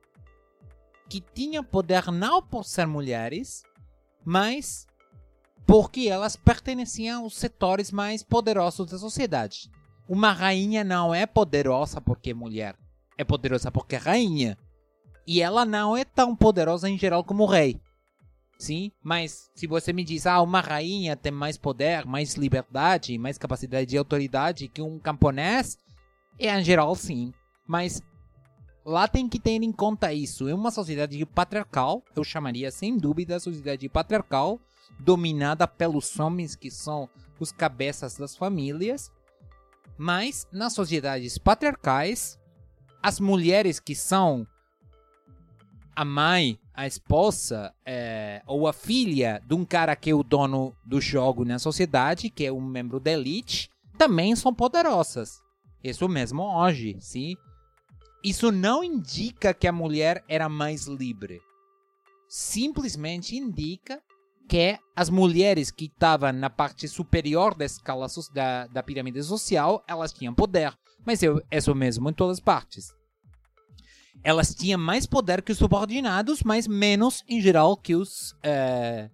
[1.09, 3.65] que tinham poder não por ser mulheres,
[4.25, 4.87] mas
[5.67, 9.69] porque elas perteneciam aos setores mais poderosos da sociedade.
[10.09, 12.77] Uma rainha não é poderosa porque é mulher.
[13.17, 14.59] É poderosa porque é rainha.
[15.27, 17.81] E ela não é tão poderosa em geral como o rei.
[18.59, 23.37] Sim, mas se você me diz, ah, uma rainha tem mais poder, mais liberdade, mais
[23.37, 25.77] capacidade de autoridade que um camponês,
[26.39, 27.33] é em geral sim.
[27.67, 28.01] Mas
[28.85, 30.49] lá tem que ter em conta isso.
[30.49, 34.61] É uma sociedade patriarcal, eu chamaria sem dúvida sociedade patriarcal,
[34.99, 37.09] dominada pelos homens que são
[37.41, 39.11] os cabeças das famílias
[39.97, 42.39] mas nas sociedades patriarcais,
[43.03, 44.47] as mulheres que são
[45.95, 50.75] a mãe, a esposa é, ou a filha de um cara que é o dono
[50.85, 55.43] do jogo na sociedade, que é um membro da elite, também são poderosas.
[55.85, 57.35] Isso mesmo hoje, sim.
[58.25, 61.41] isso não indica que a mulher era mais livre.
[62.29, 64.01] Simplesmente indica
[64.49, 70.13] que as mulheres que estavam na parte superior da escala da, da pirâmide social, elas
[70.13, 70.77] tinham poder.
[71.05, 72.93] Mas é isso mesmo em todas as partes.
[74.23, 79.11] Elas tinham mais poder que os subordinados, mas menos, em geral, que os, é,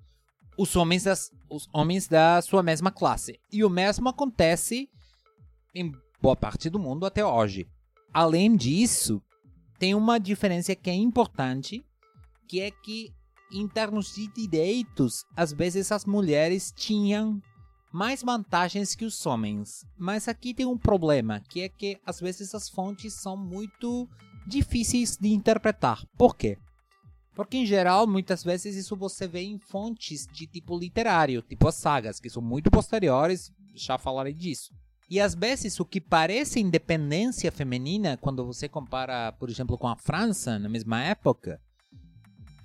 [0.59, 3.41] os, homens das, os homens da sua mesma classe.
[3.51, 4.89] E o mesmo acontece
[5.75, 7.67] em boa parte do mundo até hoje.
[8.13, 9.23] Além disso,
[9.79, 11.83] tem uma diferença que é importante,
[12.47, 13.15] que é que
[13.51, 17.41] em termos de direitos, às vezes as mulheres tinham
[17.93, 19.87] mais vantagens que os homens.
[19.97, 24.09] Mas aqui tem um problema, que é que às vezes as fontes são muito
[24.47, 26.05] difíceis de interpretar.
[26.17, 26.59] Por quê?
[27.35, 31.77] Porque em geral, muitas vezes isso você vê em fontes de tipo literário, tipo as
[31.77, 34.73] sagas, que são muito posteriores, já falarei disso.
[35.11, 39.97] E às vezes o que parece independência feminina, quando você compara, por exemplo, com a
[39.97, 41.61] França na mesma época,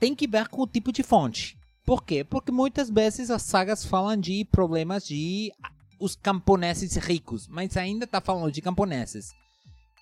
[0.03, 1.57] tem que ver com o tipo de fonte.
[1.85, 2.25] Por quê?
[2.25, 5.49] Porque muitas vezes as sagas falam de problemas de
[5.97, 9.31] os camponeses ricos, mas ainda está falando de camponeses.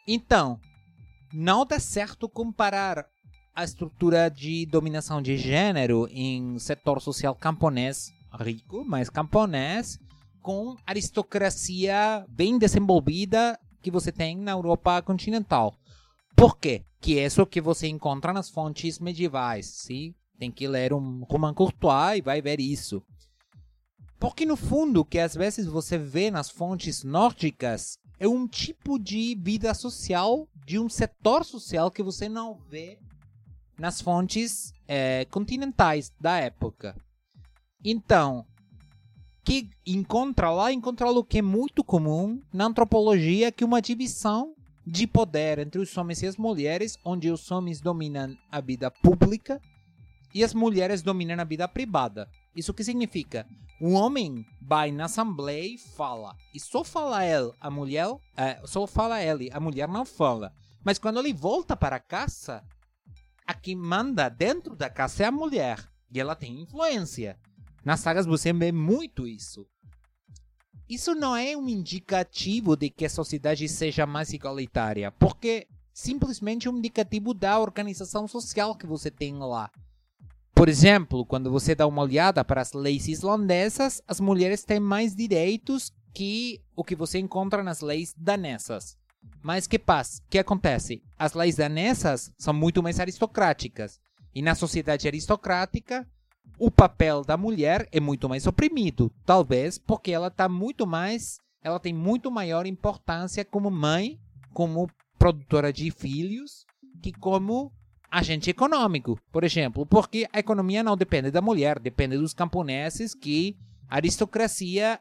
[0.07, 0.59] Então,
[1.31, 3.05] não dá certo comparar
[3.53, 9.99] a estrutura de dominação de gênero em setor social camponês rico, mas camponês,
[10.41, 15.75] com aristocracia bem desenvolvida que você tem na Europa continental.
[16.41, 16.83] Por quê?
[16.99, 20.15] Que é isso que você encontra nas fontes medievais, sim?
[20.39, 23.03] Tem que ler um Roman Courtois e vai ver isso.
[24.19, 28.97] Porque no fundo, o que às vezes você vê nas fontes nórdicas é um tipo
[28.97, 32.97] de vida social, de um setor social que você não vê
[33.77, 36.95] nas fontes é, continentais da época.
[37.85, 38.47] Então,
[39.43, 44.55] que encontra lá, encontra o que é muito comum na antropologia, que é uma divisão
[44.85, 49.61] de poder entre os homens e as mulheres, onde os homens dominam a vida pública
[50.33, 52.29] e as mulheres dominam a vida privada.
[52.55, 53.45] Isso que significa?
[53.79, 58.07] Um homem vai na assembleia e fala, e só fala ele, a mulher,
[58.37, 60.53] é, só fala ele, a mulher não fala.
[60.83, 62.63] Mas quando ele volta para casa,
[63.45, 65.79] a que manda dentro da casa é a mulher,
[66.11, 67.39] e ela tem influência.
[67.83, 69.65] Nas sagas você vê muito isso.
[70.91, 76.69] Isso não é um indicativo de que a sociedade seja mais igualitária, porque simplesmente é
[76.69, 79.71] um indicativo da organização social que você tem lá.
[80.53, 85.15] Por exemplo, quando você dá uma olhada para as leis islandesas, as mulheres têm mais
[85.15, 88.97] direitos que o que você encontra nas leis danesas.
[89.41, 91.01] Mas que paz, que acontece?
[91.17, 93.97] As leis danesas são muito mais aristocráticas.
[94.35, 96.05] E na sociedade aristocrática,
[96.57, 101.79] o papel da mulher é muito mais oprimido, talvez porque ela está muito mais, ela
[101.79, 104.19] tem muito maior importância como mãe,
[104.53, 106.65] como produtora de filhos,
[107.01, 107.71] que como
[108.09, 113.57] agente econômico, por exemplo, porque a economia não depende da mulher, depende dos camponeses que
[113.89, 114.99] a aristocracia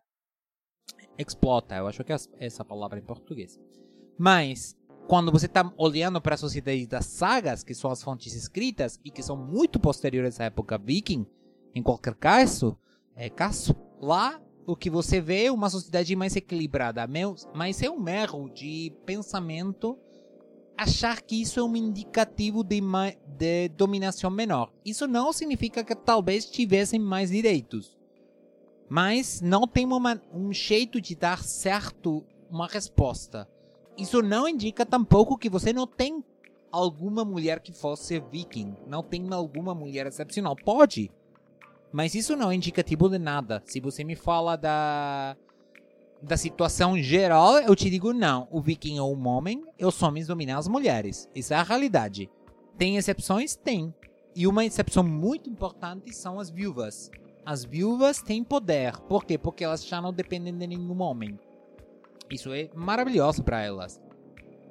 [1.19, 1.77] explota.
[1.77, 3.59] Eu acho que é essa palavra em português.
[4.17, 4.77] Mas
[5.09, 9.11] quando você está olhando para a sociedade das sagas, que são as fontes escritas e
[9.11, 11.27] que são muito posteriores à época viking,
[11.75, 12.77] em qualquer caso,
[13.15, 17.07] é caso lá o que você vê é uma sociedade mais equilibrada,
[17.55, 19.99] mas é um erro de pensamento
[20.77, 22.81] achar que isso é um indicativo de,
[23.27, 24.73] de dominação menor.
[24.85, 27.99] Isso não significa que talvez tivessem mais direitos,
[28.89, 33.49] mas não tem uma, um jeito de dar certo uma resposta.
[33.97, 36.25] Isso não indica tampouco que você não tem
[36.73, 40.57] alguma mulher que fosse viking, não tem alguma mulher excepcional.
[40.57, 41.11] Pode,
[41.93, 43.63] mas isso não é indicativo de nada.
[43.67, 45.37] Se você me fala da
[46.23, 48.47] da situação geral, eu te digo não.
[48.51, 51.29] O viking é um homem e os homens dominam as mulheres.
[51.35, 52.31] Isso é a realidade.
[52.77, 53.57] Tem exceções?
[53.57, 53.95] Tem.
[54.35, 57.11] E uma exceção muito importante são as viúvas.
[57.45, 58.97] As viúvas têm poder.
[59.01, 59.39] Por quê?
[59.39, 61.39] Porque elas já não dependem de nenhum homem.
[62.31, 64.01] Isso é maravilhoso para elas.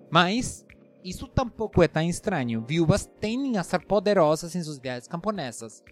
[0.09, 0.65] Mas
[1.03, 2.63] isso tampouco é tão estranho.
[2.65, 5.83] Viúvas tendem a ser poderosas em sociedades camponesas.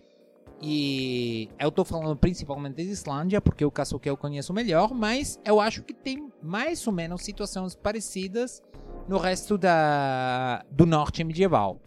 [0.62, 4.94] E eu tô falando principalmente de Islândia, porque é o caso que eu conheço melhor,
[4.94, 8.62] mas eu acho que tem mais ou menos situações parecidas
[9.08, 11.80] no resto da, do norte medieval.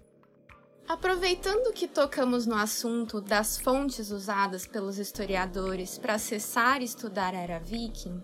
[0.89, 7.39] Aproveitando que tocamos no assunto das fontes usadas pelos historiadores para acessar e estudar a
[7.39, 8.21] era viking,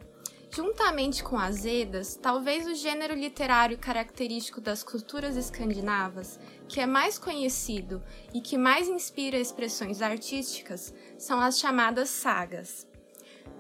[0.56, 7.18] Juntamente com as Edas, talvez o gênero literário característico das culturas escandinavas, que é mais
[7.18, 8.02] conhecido
[8.34, 12.86] e que mais inspira expressões artísticas, são as chamadas sagas.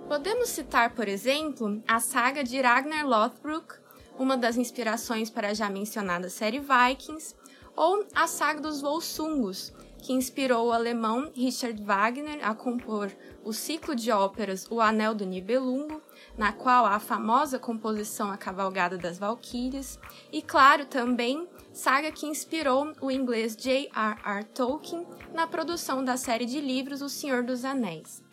[0.08, 3.74] Podemos citar, por exemplo, a saga de Ragnar Lothbrok,
[4.18, 7.34] uma das inspirações para a já mencionada série Vikings,
[7.74, 13.10] ou a saga dos Volsungos, que inspirou o alemão Richard Wagner a compor
[13.44, 16.00] o ciclo de óperas O Anel do Nibelungo,
[16.38, 19.98] na qual há a famosa composição A Cavalgada das Valquírias,
[20.32, 24.44] e claro, também saga que inspirou o inglês J.R.R.
[24.44, 28.24] Tolkien na produção da série de livros O Senhor dos Anéis.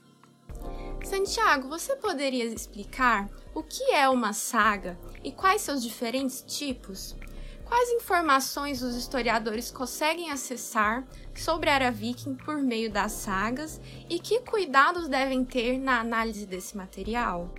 [1.04, 7.18] Santiago, você poderia explicar o que é uma saga e quais seus diferentes tipos?
[7.66, 14.20] Quais informações os historiadores conseguem acessar sobre a era viking por meio das sagas e
[14.20, 17.54] que cuidados devem ter na análise desse material?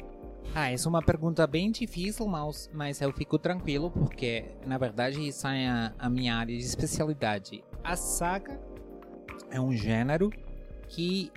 [0.56, 5.26] Ah, essa é uma pergunta bem difícil, mas, mas eu fico tranquilo porque, na verdade,
[5.26, 7.64] isso é a, a minha área de especialidade.
[7.82, 8.60] A saga
[9.50, 10.30] é um gênero
[10.86, 11.32] que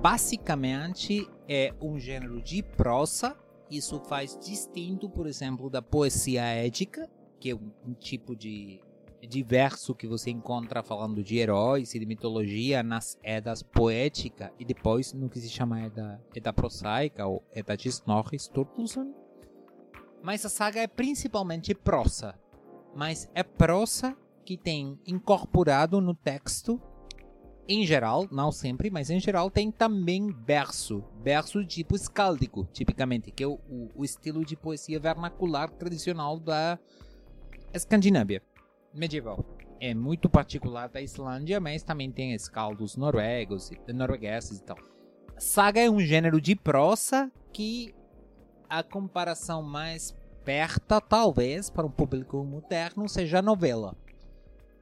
[0.00, 3.36] basicamente é um gênero de prosa.
[3.68, 7.10] Isso faz distinto, por exemplo, da poesia ética,
[7.40, 8.80] que é um, um tipo de,
[9.26, 14.64] de verso que você encontra falando de heróis e de mitologia nas edas poética e
[14.64, 19.14] depois no que se chama Eda, Eda prosaica ou Eda de Snorri Sturluson.
[20.22, 22.38] Mas a saga é principalmente prosa.
[22.94, 26.80] Mas é prosa que tem incorporado no texto,
[27.68, 31.04] em geral, não sempre, mas em geral, tem também verso.
[31.22, 33.60] Verso tipo escáldico, tipicamente, que é o,
[33.94, 36.78] o estilo de poesia vernacular tradicional da
[37.72, 38.42] Escandinávia
[38.92, 39.44] medieval.
[39.80, 44.76] É muito particular da Islândia, mas também tem escaldos noruegos, noruegueses e tal.
[45.38, 47.94] Saga é um gênero de prosa que
[48.68, 50.14] a comparação mais
[50.44, 53.96] perto, talvez, para um público moderno, seja a novela.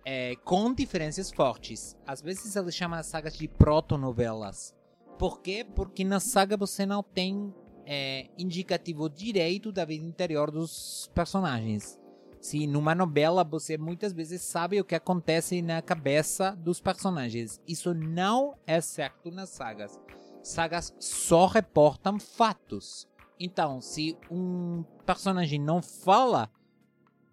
[0.04, 1.96] É, com diferenças fortes.
[2.06, 4.74] Às vezes eles chamam as sagas de proto-novelas.
[5.18, 5.66] Por quê?
[5.74, 7.54] Porque na saga você não tem
[7.86, 11.98] é, indicativo direito da vida interior dos personagens.
[12.40, 17.60] Se numa novela você muitas vezes sabe o que acontece na cabeça dos personagens.
[17.66, 19.98] Isso não é certo nas sagas.
[20.42, 23.08] Sagas só reportam fatos.
[23.40, 26.50] Então, se um personagem não fala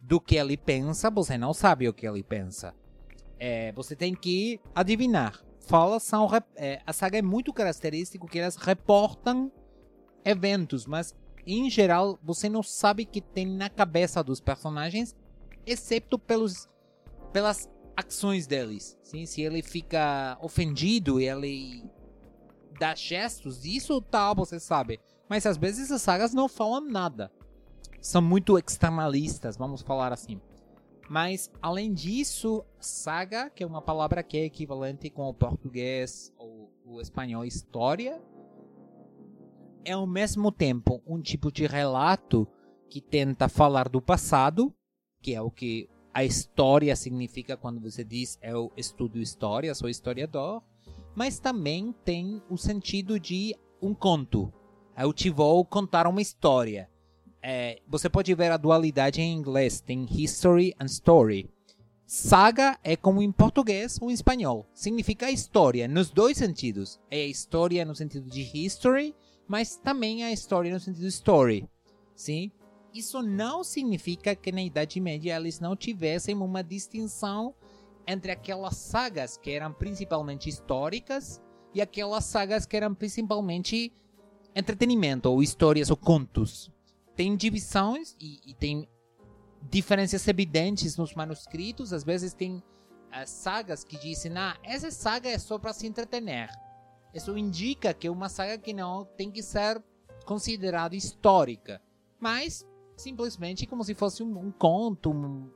[0.02, 2.74] do que ele pensa, você não sabe o que ele pensa.
[3.40, 5.44] É, você tem que adivinhar.
[5.60, 6.30] Falas são.
[6.56, 9.52] É, a saga é muito característico que elas reportam
[10.24, 11.16] eventos, mas
[11.46, 15.16] em geral, você não sabe o que tem na cabeça dos personagens,
[15.66, 16.68] exceto pelos,
[17.32, 18.98] pelas ações deles.
[19.02, 19.26] Sim?
[19.26, 21.84] Se ele fica ofendido e ele
[22.80, 25.00] dá gestos, isso tal, você sabe.
[25.30, 27.32] Mas às vezes as sagas não falam nada.
[28.02, 30.40] São muito externalistas, vamos falar assim.
[31.10, 36.72] Mas, além disso, saga, que é uma palavra que é equivalente com o português ou
[36.84, 38.22] o espanhol história,
[39.86, 42.48] é ao mesmo tempo um tipo de relato
[42.90, 44.74] que tenta falar do passado,
[45.22, 50.64] que é o que a história significa quando você diz eu estudo história, sou historiador,
[51.14, 54.52] mas também tem o sentido de um conto.
[54.98, 56.90] Eu te vou contar uma história.
[57.42, 61.50] É, você pode ver a dualidade em inglês, tem history and story.
[62.08, 64.68] Saga é como em português ou em espanhol.
[64.74, 67.00] Significa história, nos dois sentidos.
[67.10, 69.14] É história no sentido de history
[69.48, 71.68] mas também a história no sentido story,
[72.16, 72.52] sim?
[72.94, 77.54] Isso não significa que na Idade Média eles não tivessem uma distinção
[78.08, 81.42] entre aquelas sagas que eram principalmente históricas
[81.74, 83.92] e aquelas sagas que eram principalmente
[84.56, 86.72] entretenimento ou histórias ou contos.
[87.16, 88.88] Tem divisões e, e tem
[89.70, 91.92] diferenças evidentes nos manuscritos.
[91.92, 92.64] Às vezes tem uh,
[93.26, 96.50] sagas que dizem, ah, essa saga é só para se entretener.
[97.16, 99.82] Isso indica que é uma saga que não tem que ser
[100.26, 101.82] considerada histórica,
[102.20, 105.50] mas simplesmente como se fosse um, um conto, um,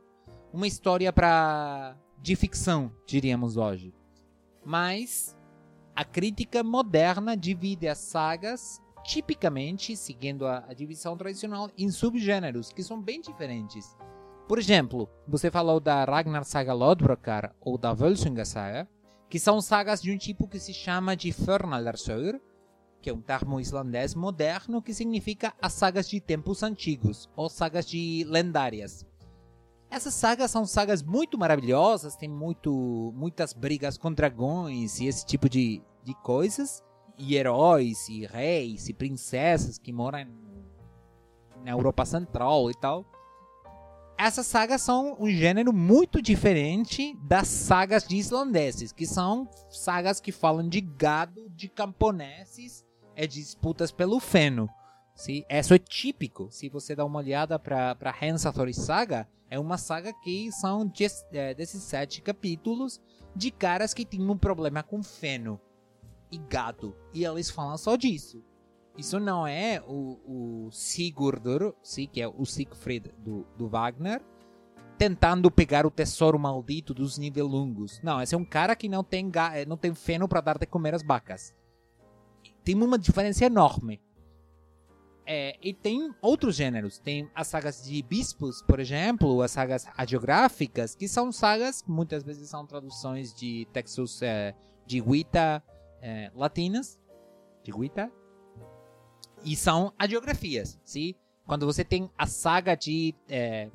[0.53, 3.93] uma história para de ficção, diríamos hoje.
[4.63, 5.35] Mas
[5.93, 12.83] a crítica moderna divide as sagas tipicamente, seguindo a, a, divisão tradicional, em subgêneros que
[12.83, 13.97] são bem diferentes.
[14.47, 18.87] Por exemplo, você falou da Ragnar Saga Lodbrokar ou da Völsunga Saga
[19.29, 22.41] que são sagas de um tipo que se chama de Förnalarsögur,
[23.01, 27.87] que é um termo islandês moderno que significa as sagas de tempos antigos, ou sagas
[27.87, 29.05] de lendárias.
[29.89, 35.47] Essas sagas são sagas muito maravilhosas, tem muito, muitas brigas com dragões e esse tipo
[35.47, 36.83] de, de coisas,
[37.17, 40.27] e heróis, e reis, e princesas que moram
[41.63, 43.05] na Europa Central e tal
[44.19, 50.33] essas sagas são um gênero muito diferente das sagas de islandeses, que são sagas que
[50.33, 54.69] falam de gado, de camponeses, é disputas pelo feno.
[55.15, 55.45] Sim?
[55.49, 56.49] Isso é típico.
[56.51, 62.21] Se você dá uma olhada para Hensatori Saga, é uma saga que são 17 é,
[62.21, 62.99] capítulos
[63.33, 65.61] de caras que têm um problema com feno
[66.29, 66.93] e gado.
[67.13, 68.43] E eles falam só disso.
[68.97, 74.21] Isso não é o, o Sigurdur, sim, que é o Siegfried do, do Wagner,
[74.97, 78.01] tentando pegar o tesouro maldito dos Nibelungos.
[78.03, 80.65] Não, esse é um cara que não tem, eh, não tem feno para dar de
[80.65, 81.55] comer as vacas.
[82.63, 84.01] Tem uma diferença enorme.
[85.25, 86.97] É, e tem outros gêneros.
[86.99, 92.49] Tem as sagas de bispos, por exemplo, as sagas hagiográficas, que são sagas, muitas vezes
[92.49, 94.53] são traduções de textos é,
[94.85, 95.63] de Wita
[96.01, 96.99] é, latinas,
[97.63, 98.11] de Wita,
[99.43, 101.15] e são hagiografias, sim?
[101.45, 103.69] Quando você tem a saga de é,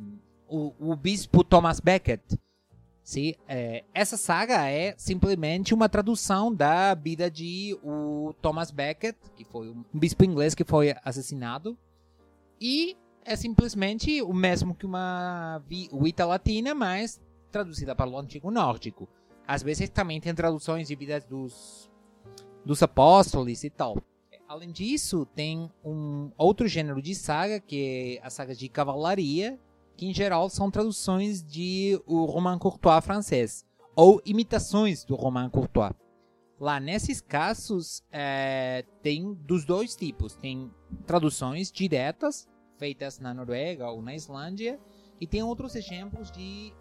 [0.49, 2.21] o, o bispo Thomas Becket.
[3.03, 9.45] Sim, é, essa saga é simplesmente uma tradução da vida de o Thomas Becket, que
[9.45, 11.77] foi um bispo inglês que foi assassinado,
[12.59, 19.07] e é simplesmente o mesmo que uma Vita Latina, mas traduzida para o antigo nórdico.
[19.47, 21.91] Às vezes também tem traduções de vidas dos,
[22.65, 23.99] dos apóstolos e tal.
[24.47, 29.59] Além disso, tem um outro gênero de saga, que é a saga de cavalaria,
[29.97, 33.65] que em geral são traduções de o Roman Courtois francês
[33.97, 35.93] ou imitações do Roman Courtois.
[36.61, 40.71] Lá nesses casos é, tem dos dois tipos, tem
[41.07, 44.79] traduções diretas feitas na Noruega ou na Islândia
[45.21, 46.73] e tem outros exemplos de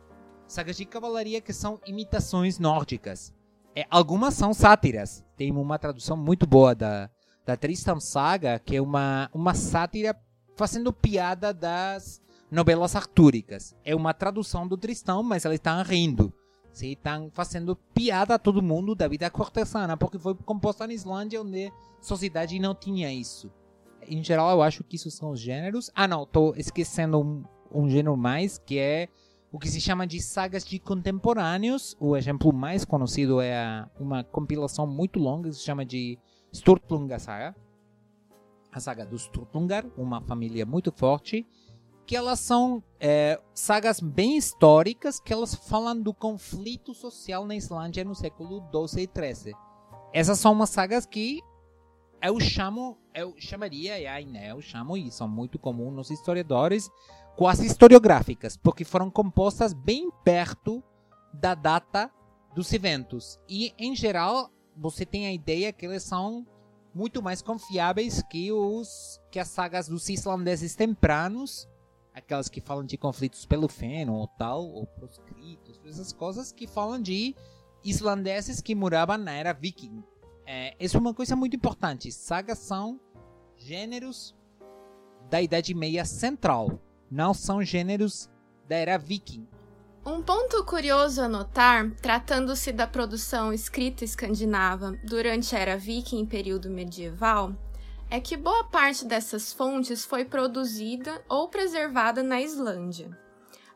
[0.47, 3.33] sagas de cavalaria que são imitações nórdicas.
[3.75, 5.25] É, algumas são sátiras.
[5.35, 7.09] Tem uma tradução muito boa da,
[7.45, 10.15] da Tristan Saga, que é uma, uma sátira
[10.55, 13.75] fazendo piada das novelas artúricas.
[13.83, 16.31] É uma tradução do Tristão, mas eles estão rindo.
[16.73, 21.67] Estão fazendo piada a todo mundo da vida cortesana, porque foi composta na Islândia, onde
[21.67, 21.71] a
[22.01, 23.51] sociedade não tinha isso.
[24.07, 25.91] Em geral, eu acho que isso são os gêneros.
[25.93, 29.07] Ah, não, estou esquecendo um, um gênero mais, que é
[29.51, 31.95] o que se chama de sagas de contemporâneos.
[31.99, 36.17] O exemplo mais conhecido é uma compilação muito longa que se chama de
[36.53, 37.55] Sturlunga Saga.
[38.71, 41.45] A saga do Sturlungar, uma família muito forte
[42.05, 48.03] que elas são é, sagas bem históricas que elas falam do conflito social na Islândia
[48.03, 49.53] no século 12 e 13.
[50.11, 51.41] Essas são umas sagas que
[52.21, 56.89] eu chamo, eu chamaria, e né, eu chamo e são muito comuns nos historiadores,
[57.35, 60.83] quase historiográficas, porque foram compostas bem perto
[61.33, 62.11] da data
[62.53, 63.39] dos eventos.
[63.49, 66.45] E, em geral, você tem a ideia que eles são
[66.93, 71.67] muito mais confiáveis que os que as sagas dos islandeses tempranos
[72.13, 77.01] aquelas que falam de conflitos pelo feno ou tal, ou proscritos, essas coisas que falam
[77.01, 77.35] de
[77.83, 80.03] islandeses que moravam na era viking.
[80.45, 82.11] É, isso é uma coisa muito importante.
[82.11, 82.99] Sagas são
[83.57, 84.35] gêneros
[85.29, 88.29] da Idade Meia Central, não são gêneros
[88.67, 89.47] da era viking.
[90.05, 96.27] Um ponto curioso a notar, tratando-se da produção escrita escandinava durante a era viking e
[96.27, 97.55] período medieval,
[98.09, 103.17] é que boa parte dessas fontes foi produzida ou preservada na Islândia.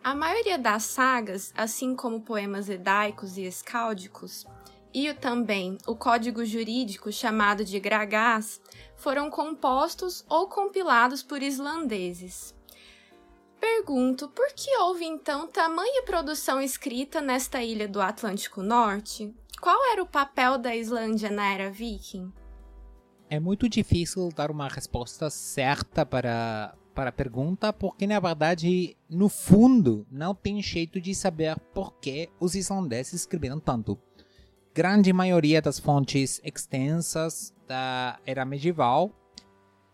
[0.03, 4.45] A maioria das sagas, assim como poemas edaicos e escáldicos,
[4.93, 8.59] e também o código jurídico chamado de Gragás,
[8.97, 12.56] foram compostos ou compilados por islandeses.
[13.59, 19.33] Pergunto, por que houve então tamanha produção escrita nesta ilha do Atlântico Norte?
[19.61, 22.31] Qual era o papel da Islândia na era viking?
[23.29, 29.29] é muito difícil dar uma resposta certa para, para a pergunta, porque na verdade, no
[29.29, 33.97] fundo, não tem jeito de saber por que os islandeses escreveram tanto.
[34.73, 39.11] Grande maioria das fontes extensas da era medieval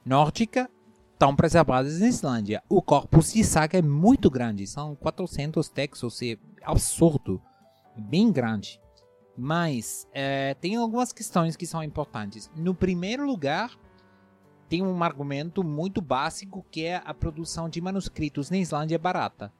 [0.05, 0.69] nórdica
[1.13, 2.61] estão preservadas na Islândia.
[2.67, 7.41] O corpus de saga é muito grande, são 400 textos, é absurdo,
[7.95, 8.81] bem grande.
[9.37, 12.51] Mas é, tem algumas questões que são importantes.
[12.55, 13.71] No primeiro lugar,
[14.69, 19.51] tem um argumento muito básico que é a produção de manuscritos na Islândia é barata.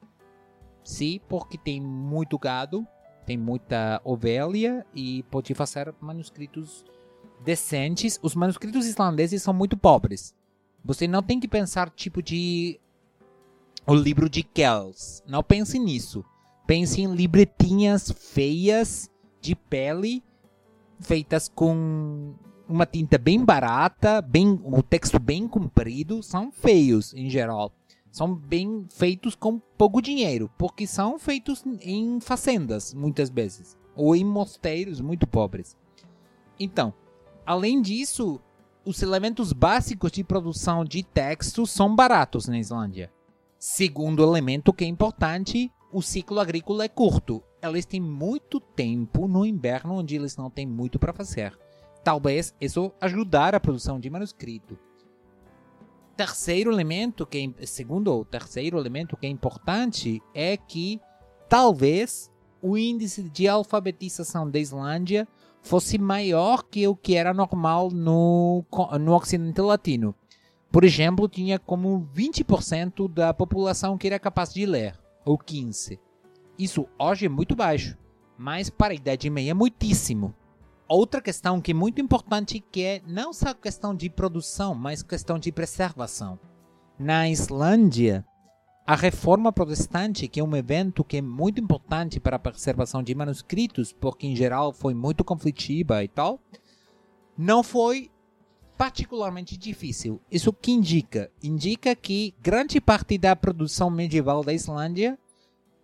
[0.84, 2.86] Sim, porque tem muito gado,
[3.24, 6.84] tem muita ovelha e pode fazer manuscritos
[7.42, 8.18] decentes.
[8.22, 10.34] Os manuscritos islandeses são muito pobres.
[10.84, 12.78] Você não tem que pensar tipo de
[13.86, 15.22] o livro de Kells.
[15.26, 16.24] Não pense nisso.
[16.66, 19.10] Pense em libretinhas feias
[19.40, 20.22] de pele
[21.00, 22.34] feitas com
[22.66, 27.72] uma tinta bem barata, bem o texto bem comprido, são feios em geral.
[28.10, 34.24] São bem feitos com pouco dinheiro, porque são feitos em fazendas muitas vezes ou em
[34.24, 35.76] mosteiros muito pobres.
[36.58, 36.92] Então,
[37.44, 38.40] além disso,
[38.84, 43.10] os elementos básicos de produção de texto são baratos na Islândia.
[43.58, 47.42] Segundo elemento que é importante, o ciclo agrícola é curto.
[47.62, 51.58] Eles têm muito tempo no inverno onde eles não têm muito para fazer.
[52.02, 54.78] Talvez isso ajudar a produção de manuscrito.
[56.14, 61.00] Terceiro elemento que é, segundo o terceiro elemento que é importante é que
[61.48, 62.30] talvez
[62.60, 65.26] o índice de alfabetização da Islândia
[65.64, 68.64] fosse maior que o que era normal no,
[69.00, 70.14] no Ocidente Latino.
[70.70, 75.98] Por exemplo, tinha como 20% da população que era capaz de ler, ou 15%.
[76.56, 77.96] Isso hoje é muito baixo,
[78.38, 80.32] mas para a Idade Média é muitíssimo.
[80.86, 85.38] Outra questão que é muito importante que é não só questão de produção, mas questão
[85.38, 86.38] de preservação.
[86.98, 88.24] Na Islândia,
[88.86, 93.14] a reforma protestante, que é um evento que é muito importante para a preservação de
[93.14, 96.38] manuscritos, porque em geral foi muito conflitiva e tal,
[97.36, 98.10] não foi
[98.76, 100.20] particularmente difícil.
[100.30, 101.30] Isso que indica?
[101.42, 105.18] Indica que grande parte da produção medieval da Islândia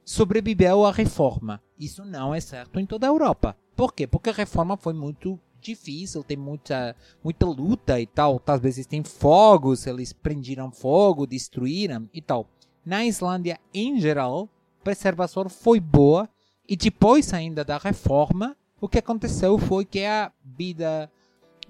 [0.04, 1.62] sobreviveu à reforma.
[1.78, 3.56] Isso não é certo em toda a Europa.
[3.74, 4.06] Por quê?
[4.06, 6.94] Porque a reforma foi muito difícil, tem muita,
[7.24, 8.42] muita luta e tal.
[8.46, 12.46] Às vezes tem fogos, eles prenderam fogo, destruíram e tal
[12.84, 14.48] na Islândia em geral,
[14.82, 16.28] preservação foi boa
[16.68, 21.10] e depois ainda da reforma, o que aconteceu foi que a vida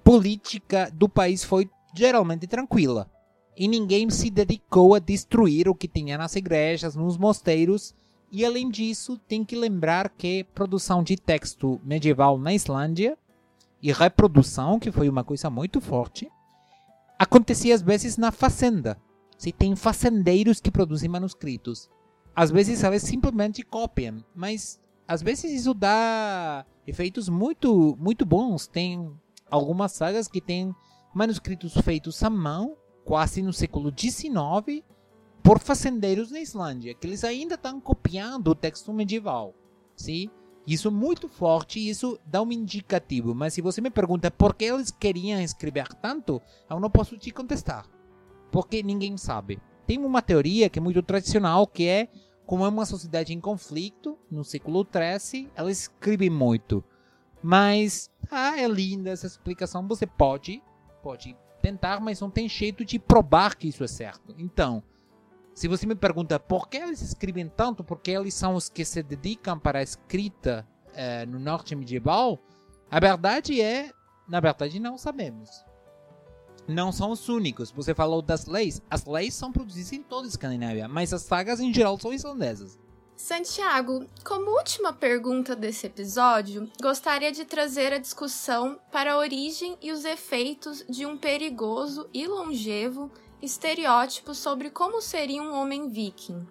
[0.05, 3.11] política do país foi geralmente tranquila.
[3.57, 7.95] E ninguém se dedicou a destruir o que tinha nas igrejas, nos mosteiros.
[8.31, 13.19] E além disso, tem que lembrar que produção de texto medieval na Islândia
[13.83, 16.31] e reprodução, que foi uma coisa muito forte,
[17.19, 18.97] acontecia às vezes na fazenda
[19.41, 21.88] se tem fazendeiros que produzem manuscritos.
[22.36, 24.78] Às vezes eles simplesmente copiam, mas
[25.09, 28.66] às vezes isso dá efeitos muito muito bons.
[28.66, 29.11] Tem
[29.51, 30.74] algumas sagas que têm
[31.14, 34.84] manuscritos feitos à mão, quase no século XIX,
[35.43, 39.55] por fazendeiros na Islândia, que eles ainda estão copiando o texto medieval.
[39.97, 40.28] Sim?
[40.66, 43.34] Isso é muito forte e isso dá um indicativo.
[43.34, 47.30] Mas se você me pergunta por que eles queriam escrever tanto, eu não posso te
[47.30, 47.86] contestar
[48.51, 49.61] porque ninguém sabe.
[49.87, 52.09] Tem uma teoria que é muito tradicional, que é
[52.47, 56.83] como é uma sociedade em conflito, no século XIII, ela escreve muito.
[57.43, 60.63] Mas, ah, é linda essa explicação, você pode,
[61.03, 64.35] pode tentar, mas não tem jeito de provar que isso é certo.
[64.37, 64.83] Então,
[65.55, 69.03] se você me pergunta por que eles escrevem tanto, porque eles são os que se
[69.03, 72.39] dedicam para a escrita eh, no norte medieval,
[72.91, 73.93] a verdade é,
[74.29, 75.70] na verdade, não sabemos
[76.67, 77.71] não são os únicos.
[77.71, 78.81] Você falou das leis.
[78.89, 82.79] As leis são produzidas em toda a Escandinávia, mas as sagas em geral são islandesas.
[83.17, 89.93] Santiago, como última pergunta desse episódio, gostaria de trazer a discussão para a origem e
[89.93, 93.11] os efeitos de um perigoso e longevo
[93.43, 96.47] estereótipo sobre como seria um homem viking.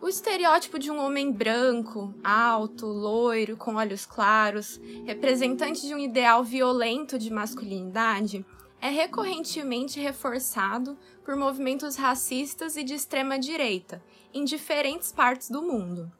[0.00, 6.44] O estereótipo de um homem branco, alto, loiro, com olhos claros, representante de um ideal
[6.44, 8.44] violento de masculinidade,
[8.80, 14.02] é recorrentemente reforçado por movimentos racistas e de extrema direita
[14.32, 16.12] em diferentes partes do mundo.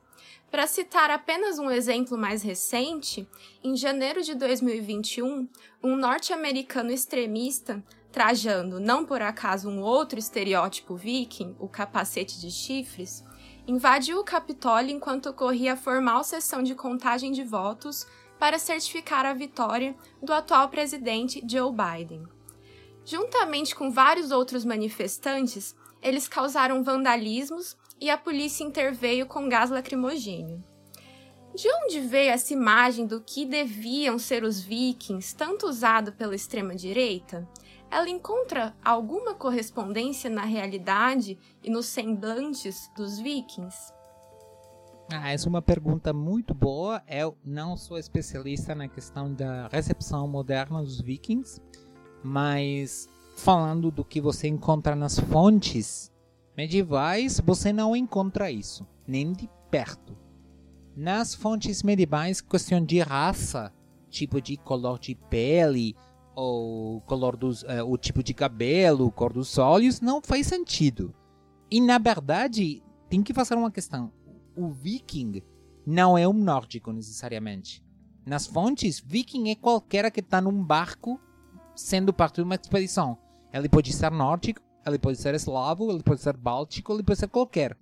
[0.51, 3.29] Para citar apenas um exemplo mais recente,
[3.63, 5.49] em janeiro de 2021,
[5.83, 13.25] um norte-americano extremista, trajando não por acaso um outro estereótipo viking, o capacete de chifres,
[13.67, 18.07] invadiu o Capitólio enquanto ocorria a formal sessão de contagem de votos
[18.39, 22.36] para certificar a vitória do atual presidente Joe Biden.
[23.07, 30.63] Juntamente com vários outros manifestantes, eles causaram vandalismos e a polícia interveio com gás lacrimogênio.
[31.55, 37.49] De onde veio essa imagem do que deviam ser os vikings, tanto usado pela extrema-direita?
[37.89, 43.95] Ela encontra alguma correspondência na realidade e nos semblantes dos vikings?
[45.13, 47.01] Ah, essa é uma pergunta muito boa.
[47.09, 51.61] Eu não sou especialista na questão da recepção moderna dos vikings,
[52.27, 56.11] mas falando do que você encontra nas fontes
[56.57, 60.16] medievais, você não encontra isso, nem de perto.
[60.97, 63.72] Nas fontes medievais, questão de raça,
[64.11, 65.95] tipo de color de pele,
[66.35, 71.14] ou color dos, uh, o tipo de cabelo, cor dos olhos, não faz sentido.
[71.70, 74.12] E na verdade, tem que fazer uma questão.
[74.57, 75.43] O viking
[75.87, 77.85] não é um nórdico necessariamente.
[78.27, 81.20] Nas fontes, viking é qualquer que está num barco
[81.77, 83.16] sendo parte de uma expedição.
[83.53, 87.29] Ele pode ser nórdico, ele pode ser eslavo, ele pode ser báltico, ele pode ser
[87.29, 87.77] qualquer.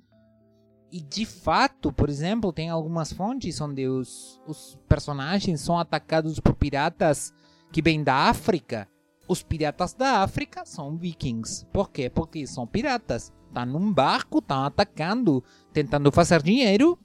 [0.92, 6.54] E de fato, por exemplo, tem algumas fontes onde os, os personagens são atacados por
[6.54, 7.32] piratas
[7.72, 8.88] que vêm da África
[9.26, 11.66] os piratas da África são vikings.
[11.72, 12.10] Por quê?
[12.10, 13.32] Porque são piratas.
[13.48, 15.42] Estão num barco, estão atacando,
[15.72, 16.98] tentando fazer dinheiro,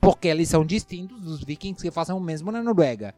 [0.00, 3.14] porque eles são distintos dos vikings que fazem o mesmo na Noruega.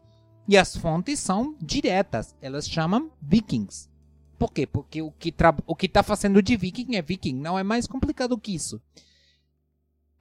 [0.51, 3.87] E as fontes são diretas, elas chamam vikings.
[4.37, 4.67] Por quê?
[4.67, 5.33] Porque o que
[5.85, 8.81] está fazendo de viking é viking, não é mais complicado que isso.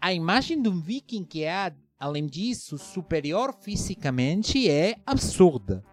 [0.01, 5.85] A imagem de um viking que é, além disso, superior fisicamente é absurda.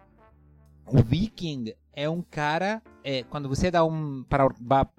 [0.86, 4.46] O viking é um cara, é, quando você dá um para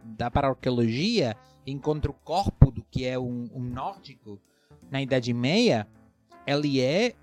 [0.03, 4.37] dá para a arqueologia, encontra o corpo do que é um, um nórdico
[4.91, 5.87] na Idade Meia,
[6.45, 7.15] ele é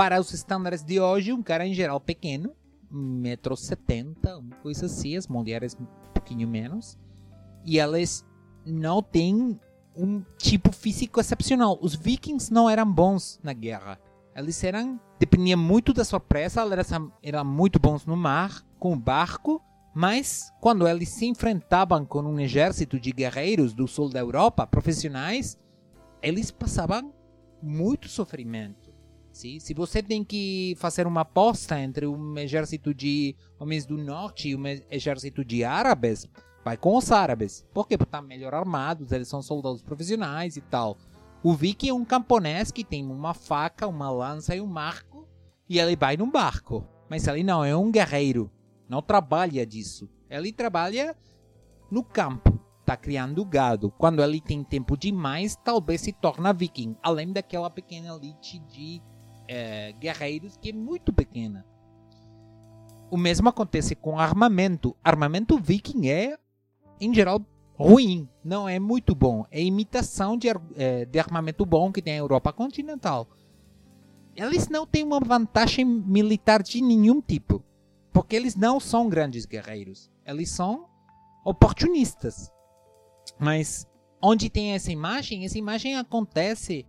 [0.00, 2.54] para os estándares de hoje um cara em geral pequeno,
[2.90, 5.84] 1,70m, uma coisa assim, as mulheres um
[6.14, 6.98] pouquinho menos.
[7.66, 8.24] E elas
[8.64, 9.60] não têm
[9.94, 11.78] um tipo físico excepcional.
[11.82, 14.00] Os vikings não eram bons na guerra.
[14.34, 14.98] Eles eram.
[15.18, 16.88] dependiam muito da sua pressa, eles
[17.22, 19.60] eram muito bons no mar, com o barco,
[19.94, 25.58] mas quando eles se enfrentavam com um exército de guerreiros do sul da Europa, profissionais,
[26.22, 27.12] eles passavam
[27.62, 28.79] muito sofrimento.
[29.58, 34.56] Se você tem que fazer uma aposta entre um exército de homens do norte e
[34.56, 36.28] um exército de árabes,
[36.62, 37.66] vai com os árabes.
[37.72, 37.96] Por quê?
[37.96, 40.98] Porque estão melhor armados, eles são soldados profissionais e tal.
[41.42, 45.26] O viking é um camponês que tem uma faca, uma lança e um marco,
[45.66, 46.86] e ele vai num barco.
[47.08, 48.50] Mas ele não é um guerreiro,
[48.88, 50.06] não trabalha disso.
[50.28, 51.16] Ele trabalha
[51.90, 53.90] no campo, está criando gado.
[53.90, 59.02] Quando ele tem tempo demais, talvez se torna viking, além daquela pequena elite de
[59.50, 61.66] é, guerreiros que é muito pequena.
[63.10, 64.96] O mesmo acontece com armamento.
[65.02, 66.38] Armamento viking é,
[67.00, 67.44] em geral,
[67.74, 69.44] ruim, não é muito bom.
[69.50, 70.46] É imitação de,
[70.76, 73.26] é, de armamento bom que tem a Europa continental.
[74.36, 77.64] Eles não têm uma vantagem militar de nenhum tipo,
[78.12, 80.08] porque eles não são grandes guerreiros.
[80.24, 80.86] Eles são
[81.44, 82.52] oportunistas.
[83.36, 83.84] Mas
[84.22, 86.86] onde tem essa imagem, essa imagem acontece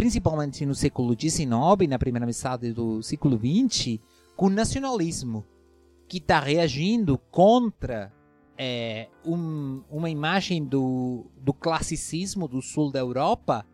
[0.00, 1.42] principalmente no século XIX
[1.82, 3.98] e na primeira metade do século XX,
[4.34, 5.44] com o nacionalismo,
[6.08, 8.10] que está reagindo contra
[8.56, 13.66] é, um, uma imagem do, do classicismo do sul da Europa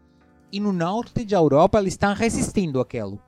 [0.51, 3.23] e no norte da Europa eles estão resistindo àquilo.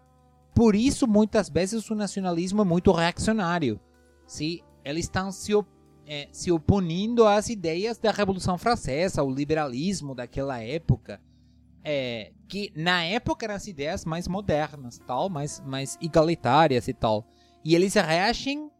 [0.52, 3.78] Por isso, muitas vezes, o nacionalismo é muito reacionário.
[4.26, 5.52] Se eles estão se,
[6.04, 11.20] é, se opondo às ideias da Revolução Francesa, o liberalismo daquela época
[11.90, 17.26] é, que na época eram as ideias mais modernas, tal, mais, mais igualitárias e tal.
[17.64, 18.70] E eles reagem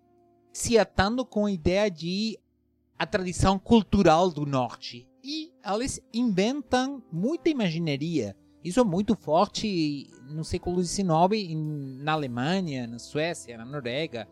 [0.53, 2.39] se atando com a ideia de
[2.99, 5.09] a tradição cultural do norte.
[5.25, 8.37] E eles inventam muita imagineria.
[8.63, 11.09] Isso é muito forte no século XIX
[12.03, 14.29] na Alemanha, na Suécia, na Noruega.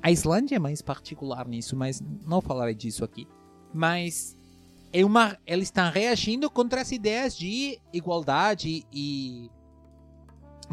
[0.00, 3.28] A Islândia é mais particular nisso, mas não falarei disso aqui.
[3.74, 4.39] Mas
[4.92, 9.50] é uma, eles estão reagindo contra as ideias de igualdade e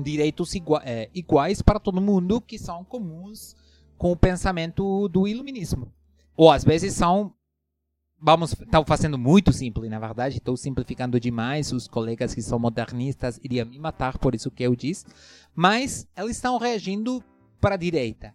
[0.01, 3.55] direitos igua, é, iguais para todo mundo que são comuns
[3.97, 5.91] com o pensamento do iluminismo.
[6.35, 7.33] Ou às vezes são
[8.19, 13.39] vamos estou fazendo muito simples na verdade estou simplificando demais os colegas que são modernistas
[13.43, 15.05] iriam me matar por isso que eu disse
[15.53, 17.23] mas eles estão reagindo
[17.61, 18.33] para a direita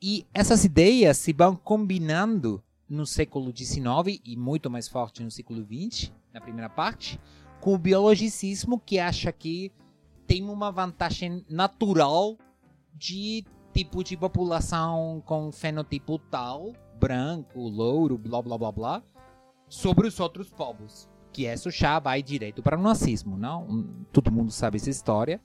[0.00, 5.64] e essas ideias se vão combinando no século XIX e muito mais forte no século
[5.64, 7.20] XX, na primeira parte,
[7.60, 9.72] com o biologicismo que acha que
[10.26, 12.36] tem uma vantagem natural
[12.94, 19.02] de tipo de população com fenotipo tal, branco, louro, blá blá blá blá,
[19.68, 21.08] sobre os outros povos.
[21.32, 23.86] Que isso já vai direito para o nazismo, não?
[24.12, 25.40] Todo mundo sabe essa história.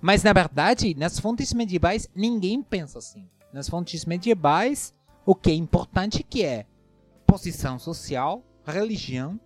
[0.00, 3.28] Mas na verdade, nas fontes medievais, ninguém pensa assim.
[3.52, 6.66] Nas fontes medievais, o que é importante que é
[7.30, 9.38] posição social, religião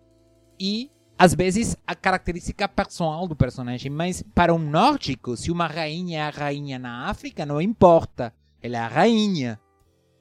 [0.59, 6.19] e às vezes a característica personal do personagem, mas para um nórdico, se uma rainha
[6.19, 8.35] é a rainha na África, não importa.
[8.63, 9.61] Ela é a rainha.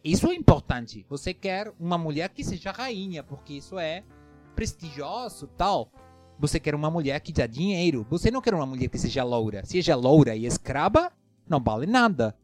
[0.03, 1.05] Isso é importante.
[1.09, 4.03] Você quer uma mulher que seja rainha, porque isso é
[4.53, 5.89] prestigioso, tal.
[6.37, 8.05] Você quer uma mulher que dá dinheiro.
[8.09, 9.65] Você não quer uma mulher que seja loura.
[9.65, 11.11] Seja loura e escrava,
[11.47, 12.35] não vale nada.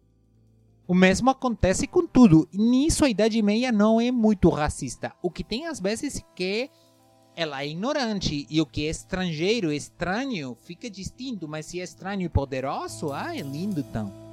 [0.89, 2.49] O mesmo acontece com tudo.
[2.51, 5.13] Nisso a Idade Meia não é muito racista.
[5.21, 6.67] O que tem às vezes que
[7.35, 12.23] ela é ignorante e o que é estrangeiro, estranho, fica distinto, mas se é estranho
[12.23, 14.28] e poderoso, ah, é lindo então.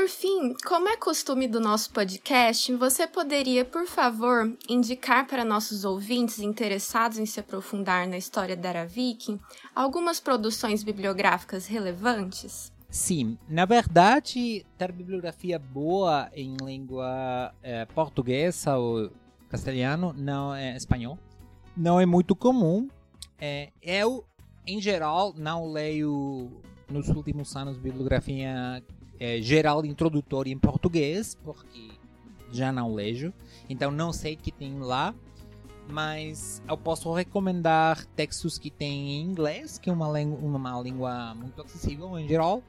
[0.00, 5.84] Por fim, como é costume do nosso podcast, você poderia, por favor, indicar para nossos
[5.84, 9.38] ouvintes interessados em se aprofundar na história da Era Viking
[9.74, 12.72] algumas produções bibliográficas relevantes?
[12.88, 19.12] Sim, na verdade, ter bibliografia boa em língua é, portuguesa ou
[19.50, 21.18] castelhano, não é espanhol,
[21.76, 22.88] não é muito comum.
[23.38, 24.24] É, eu,
[24.66, 28.82] em geral, não leio nos últimos anos bibliografia
[29.20, 31.90] é, geral introdutória em português, porque
[32.50, 33.32] já não leio,
[33.68, 35.14] então não sei o que tem lá,
[35.88, 41.60] mas eu posso recomendar textos que tem em inglês, que é uma, uma língua muito
[41.62, 42.62] acessível em geral,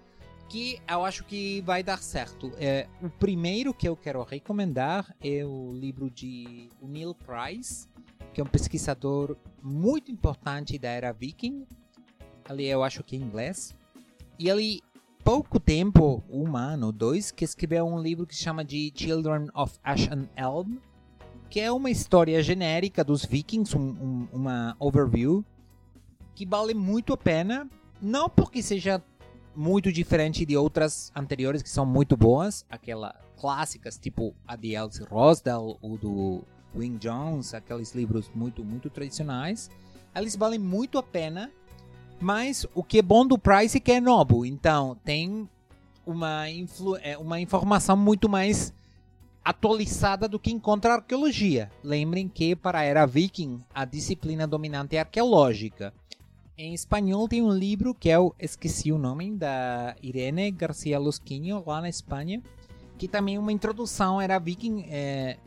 [0.49, 2.51] que eu acho que vai dar certo.
[2.57, 7.87] É, o primeiro que eu quero recomendar é o livro de Neil Price,
[8.33, 11.65] que é um pesquisador muito importante da era viking.
[12.49, 13.73] Ali eu acho que é inglês.
[14.37, 14.81] E ele,
[15.23, 19.77] pouco tempo, um ano, dois, que escreveu um livro que se chama de Children of
[19.83, 20.77] Ash and Elm,
[21.49, 25.45] que é uma história genérica dos vikings, um, um, uma overview,
[26.33, 27.69] que vale muito a pena,
[28.01, 29.03] não porque seja
[29.55, 35.05] muito diferente de outras anteriores que são muito boas, aquelas clássicas, tipo a de Elsie
[35.05, 36.43] Rosdell ou do
[36.75, 39.69] Wing Jones, aqueles livros muito, muito tradicionais.
[40.15, 41.51] Eles valem muito a pena
[42.21, 44.45] mas o que é bom do Price é que é novo.
[44.45, 45.49] Então, tem
[46.05, 46.45] uma,
[47.01, 48.73] é, uma informação muito mais
[49.43, 51.71] atualizada do que encontra a arqueologia.
[51.83, 55.93] Lembrem que para a era viking, a disciplina dominante é arqueológica.
[56.57, 61.81] Em espanhol tem um livro que eu esqueci o nome, da Irene Garcia Losquinho, lá
[61.81, 62.41] na Espanha,
[62.99, 64.85] que também é uma introdução era viking.
[64.87, 65.37] É,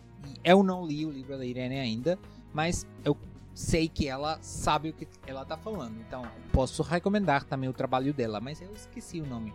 [0.42, 2.18] eu não li o livro da Irene ainda,
[2.52, 3.16] mas eu
[3.54, 5.98] sei que ela sabe o que ela está falando.
[6.00, 9.54] Então, posso recomendar também o trabalho dela, mas eu esqueci o nome.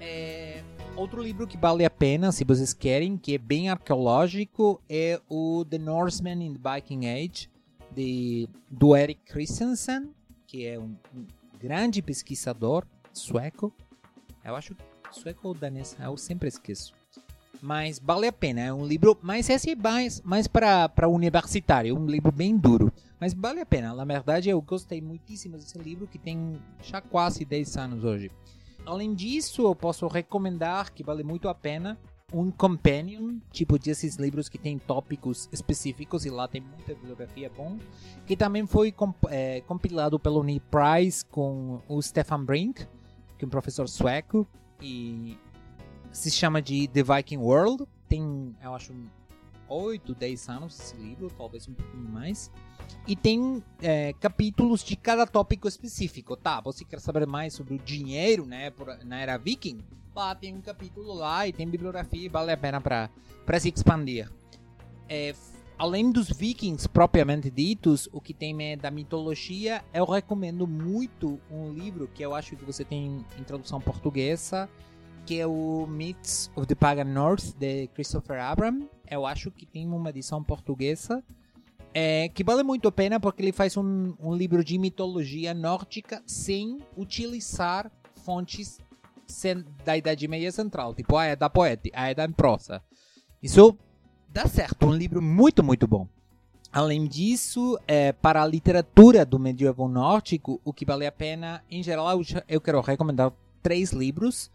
[0.00, 0.62] É,
[0.96, 5.64] outro livro que vale a pena, se vocês querem, que é bem arqueológico, é o
[5.68, 7.50] The Norseman in the Viking Age,
[7.90, 10.10] de, do Eric Christensen,
[10.46, 11.26] que é um, um
[11.58, 13.72] grande pesquisador sueco.
[14.44, 14.74] Eu acho
[15.10, 16.99] sueco ou danês, eu sempre esqueço
[17.62, 18.60] mas vale a pena.
[18.60, 22.92] É um livro, mas esse é mais, mais para universitário, um livro bem duro.
[23.18, 23.94] Mas vale a pena.
[23.94, 28.30] Na verdade, eu gostei muitíssimo desse livro, que tem já quase 10 anos hoje.
[28.86, 31.98] Além disso, eu posso recomendar que vale muito a pena
[32.32, 37.76] um companion, tipo desses livros que tem tópicos específicos e lá tem muita bibliografia bom,
[38.26, 42.86] que também foi comp é, compilado pelo Neil Price com o Stefan Brink,
[43.36, 44.46] que é um professor sueco,
[44.80, 45.36] e
[46.12, 47.86] se chama de The Viking World.
[48.08, 48.92] Tem, eu acho,
[49.68, 52.50] 8, 10 anos esse livro, talvez um pouquinho mais.
[53.06, 56.36] E tem é, capítulos de cada tópico específico.
[56.36, 58.72] Tá, você quer saber mais sobre o dinheiro né,
[59.04, 59.78] na era viking?
[60.14, 64.30] Lá tem um capítulo lá e tem bibliografia e vale a pena para se expandir.
[65.08, 65.34] É,
[65.78, 71.72] além dos vikings propriamente ditos, o que tem é da mitologia, eu recomendo muito um
[71.72, 74.68] livro que eu acho que você tem em tradução portuguesa,
[75.26, 78.88] que é o Myths of the Pagan North, de Christopher Abram.
[79.08, 81.22] Eu acho que tem uma edição portuguesa.
[81.92, 86.22] É, que vale muito a pena porque ele faz um, um livro de mitologia nórdica
[86.24, 87.90] sem utilizar
[88.24, 88.78] fontes
[89.84, 92.82] da Idade Média Central, tipo a Edda Poética, a Edda em prosa.
[93.42, 93.76] Isso
[94.28, 96.06] dá certo, um livro muito, muito bom.
[96.72, 101.82] Além disso, é, para a literatura do medieval nórdico, o que vale a pena, em
[101.82, 104.50] geral, eu quero recomendar três livros.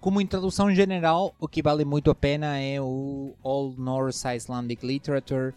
[0.00, 5.52] Como introdução general, o que vale muito a pena é o Old Norse Icelandic Literature.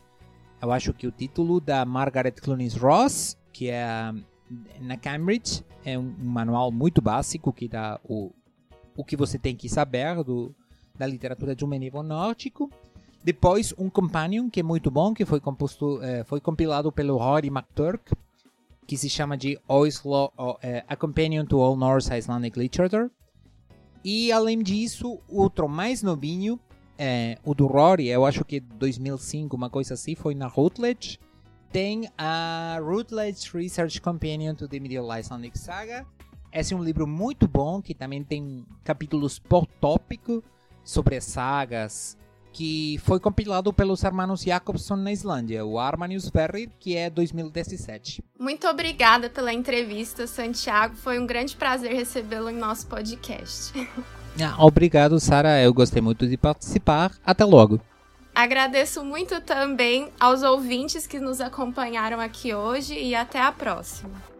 [0.59, 3.85] Eu acho que o título da Margaret Clunies Ross, que é
[4.79, 8.31] na Cambridge, é um, manual muito básico que dá o,
[8.97, 10.55] o que você tem que saber do,
[10.95, 12.67] da literatura medieval nórdico.
[13.23, 17.49] Depois, um companion que é muito bom, que foi, composto, eh, foi compilado pelo Rory
[17.49, 18.11] McTurk,
[18.87, 20.33] que se chama de Oslo,
[20.63, 23.11] eh, A Companion to All Norse Icelandic Literature.
[24.04, 26.60] E além disso, outro mais novinho,
[26.97, 31.20] é, o do Rory, eu acho que 2005, uma coisa assim, foi na Routledge.
[31.72, 36.06] Tem a Routledge Research Companion to the Medieval Icelandic Saga.
[36.52, 40.43] Esse é um livro muito bom, que também tem capítulos por tópico
[40.84, 42.18] sobre as sagas,
[42.54, 48.24] que foi compilado pelos hermanos Jacobson na Islândia, o Armanius e Ferrir, que é 2017.
[48.39, 50.95] Muito obrigada pela entrevista, Santiago.
[50.95, 53.74] Foi um grande prazer recebê-lo em nosso podcast.
[54.41, 55.62] Ah, obrigado, Sara.
[55.62, 57.12] Eu gostei muito de participar.
[57.26, 57.82] Até logo.
[58.34, 64.32] Agradeço muito também aos ouvintes que nos acompanharam aqui hoje e até a próxima.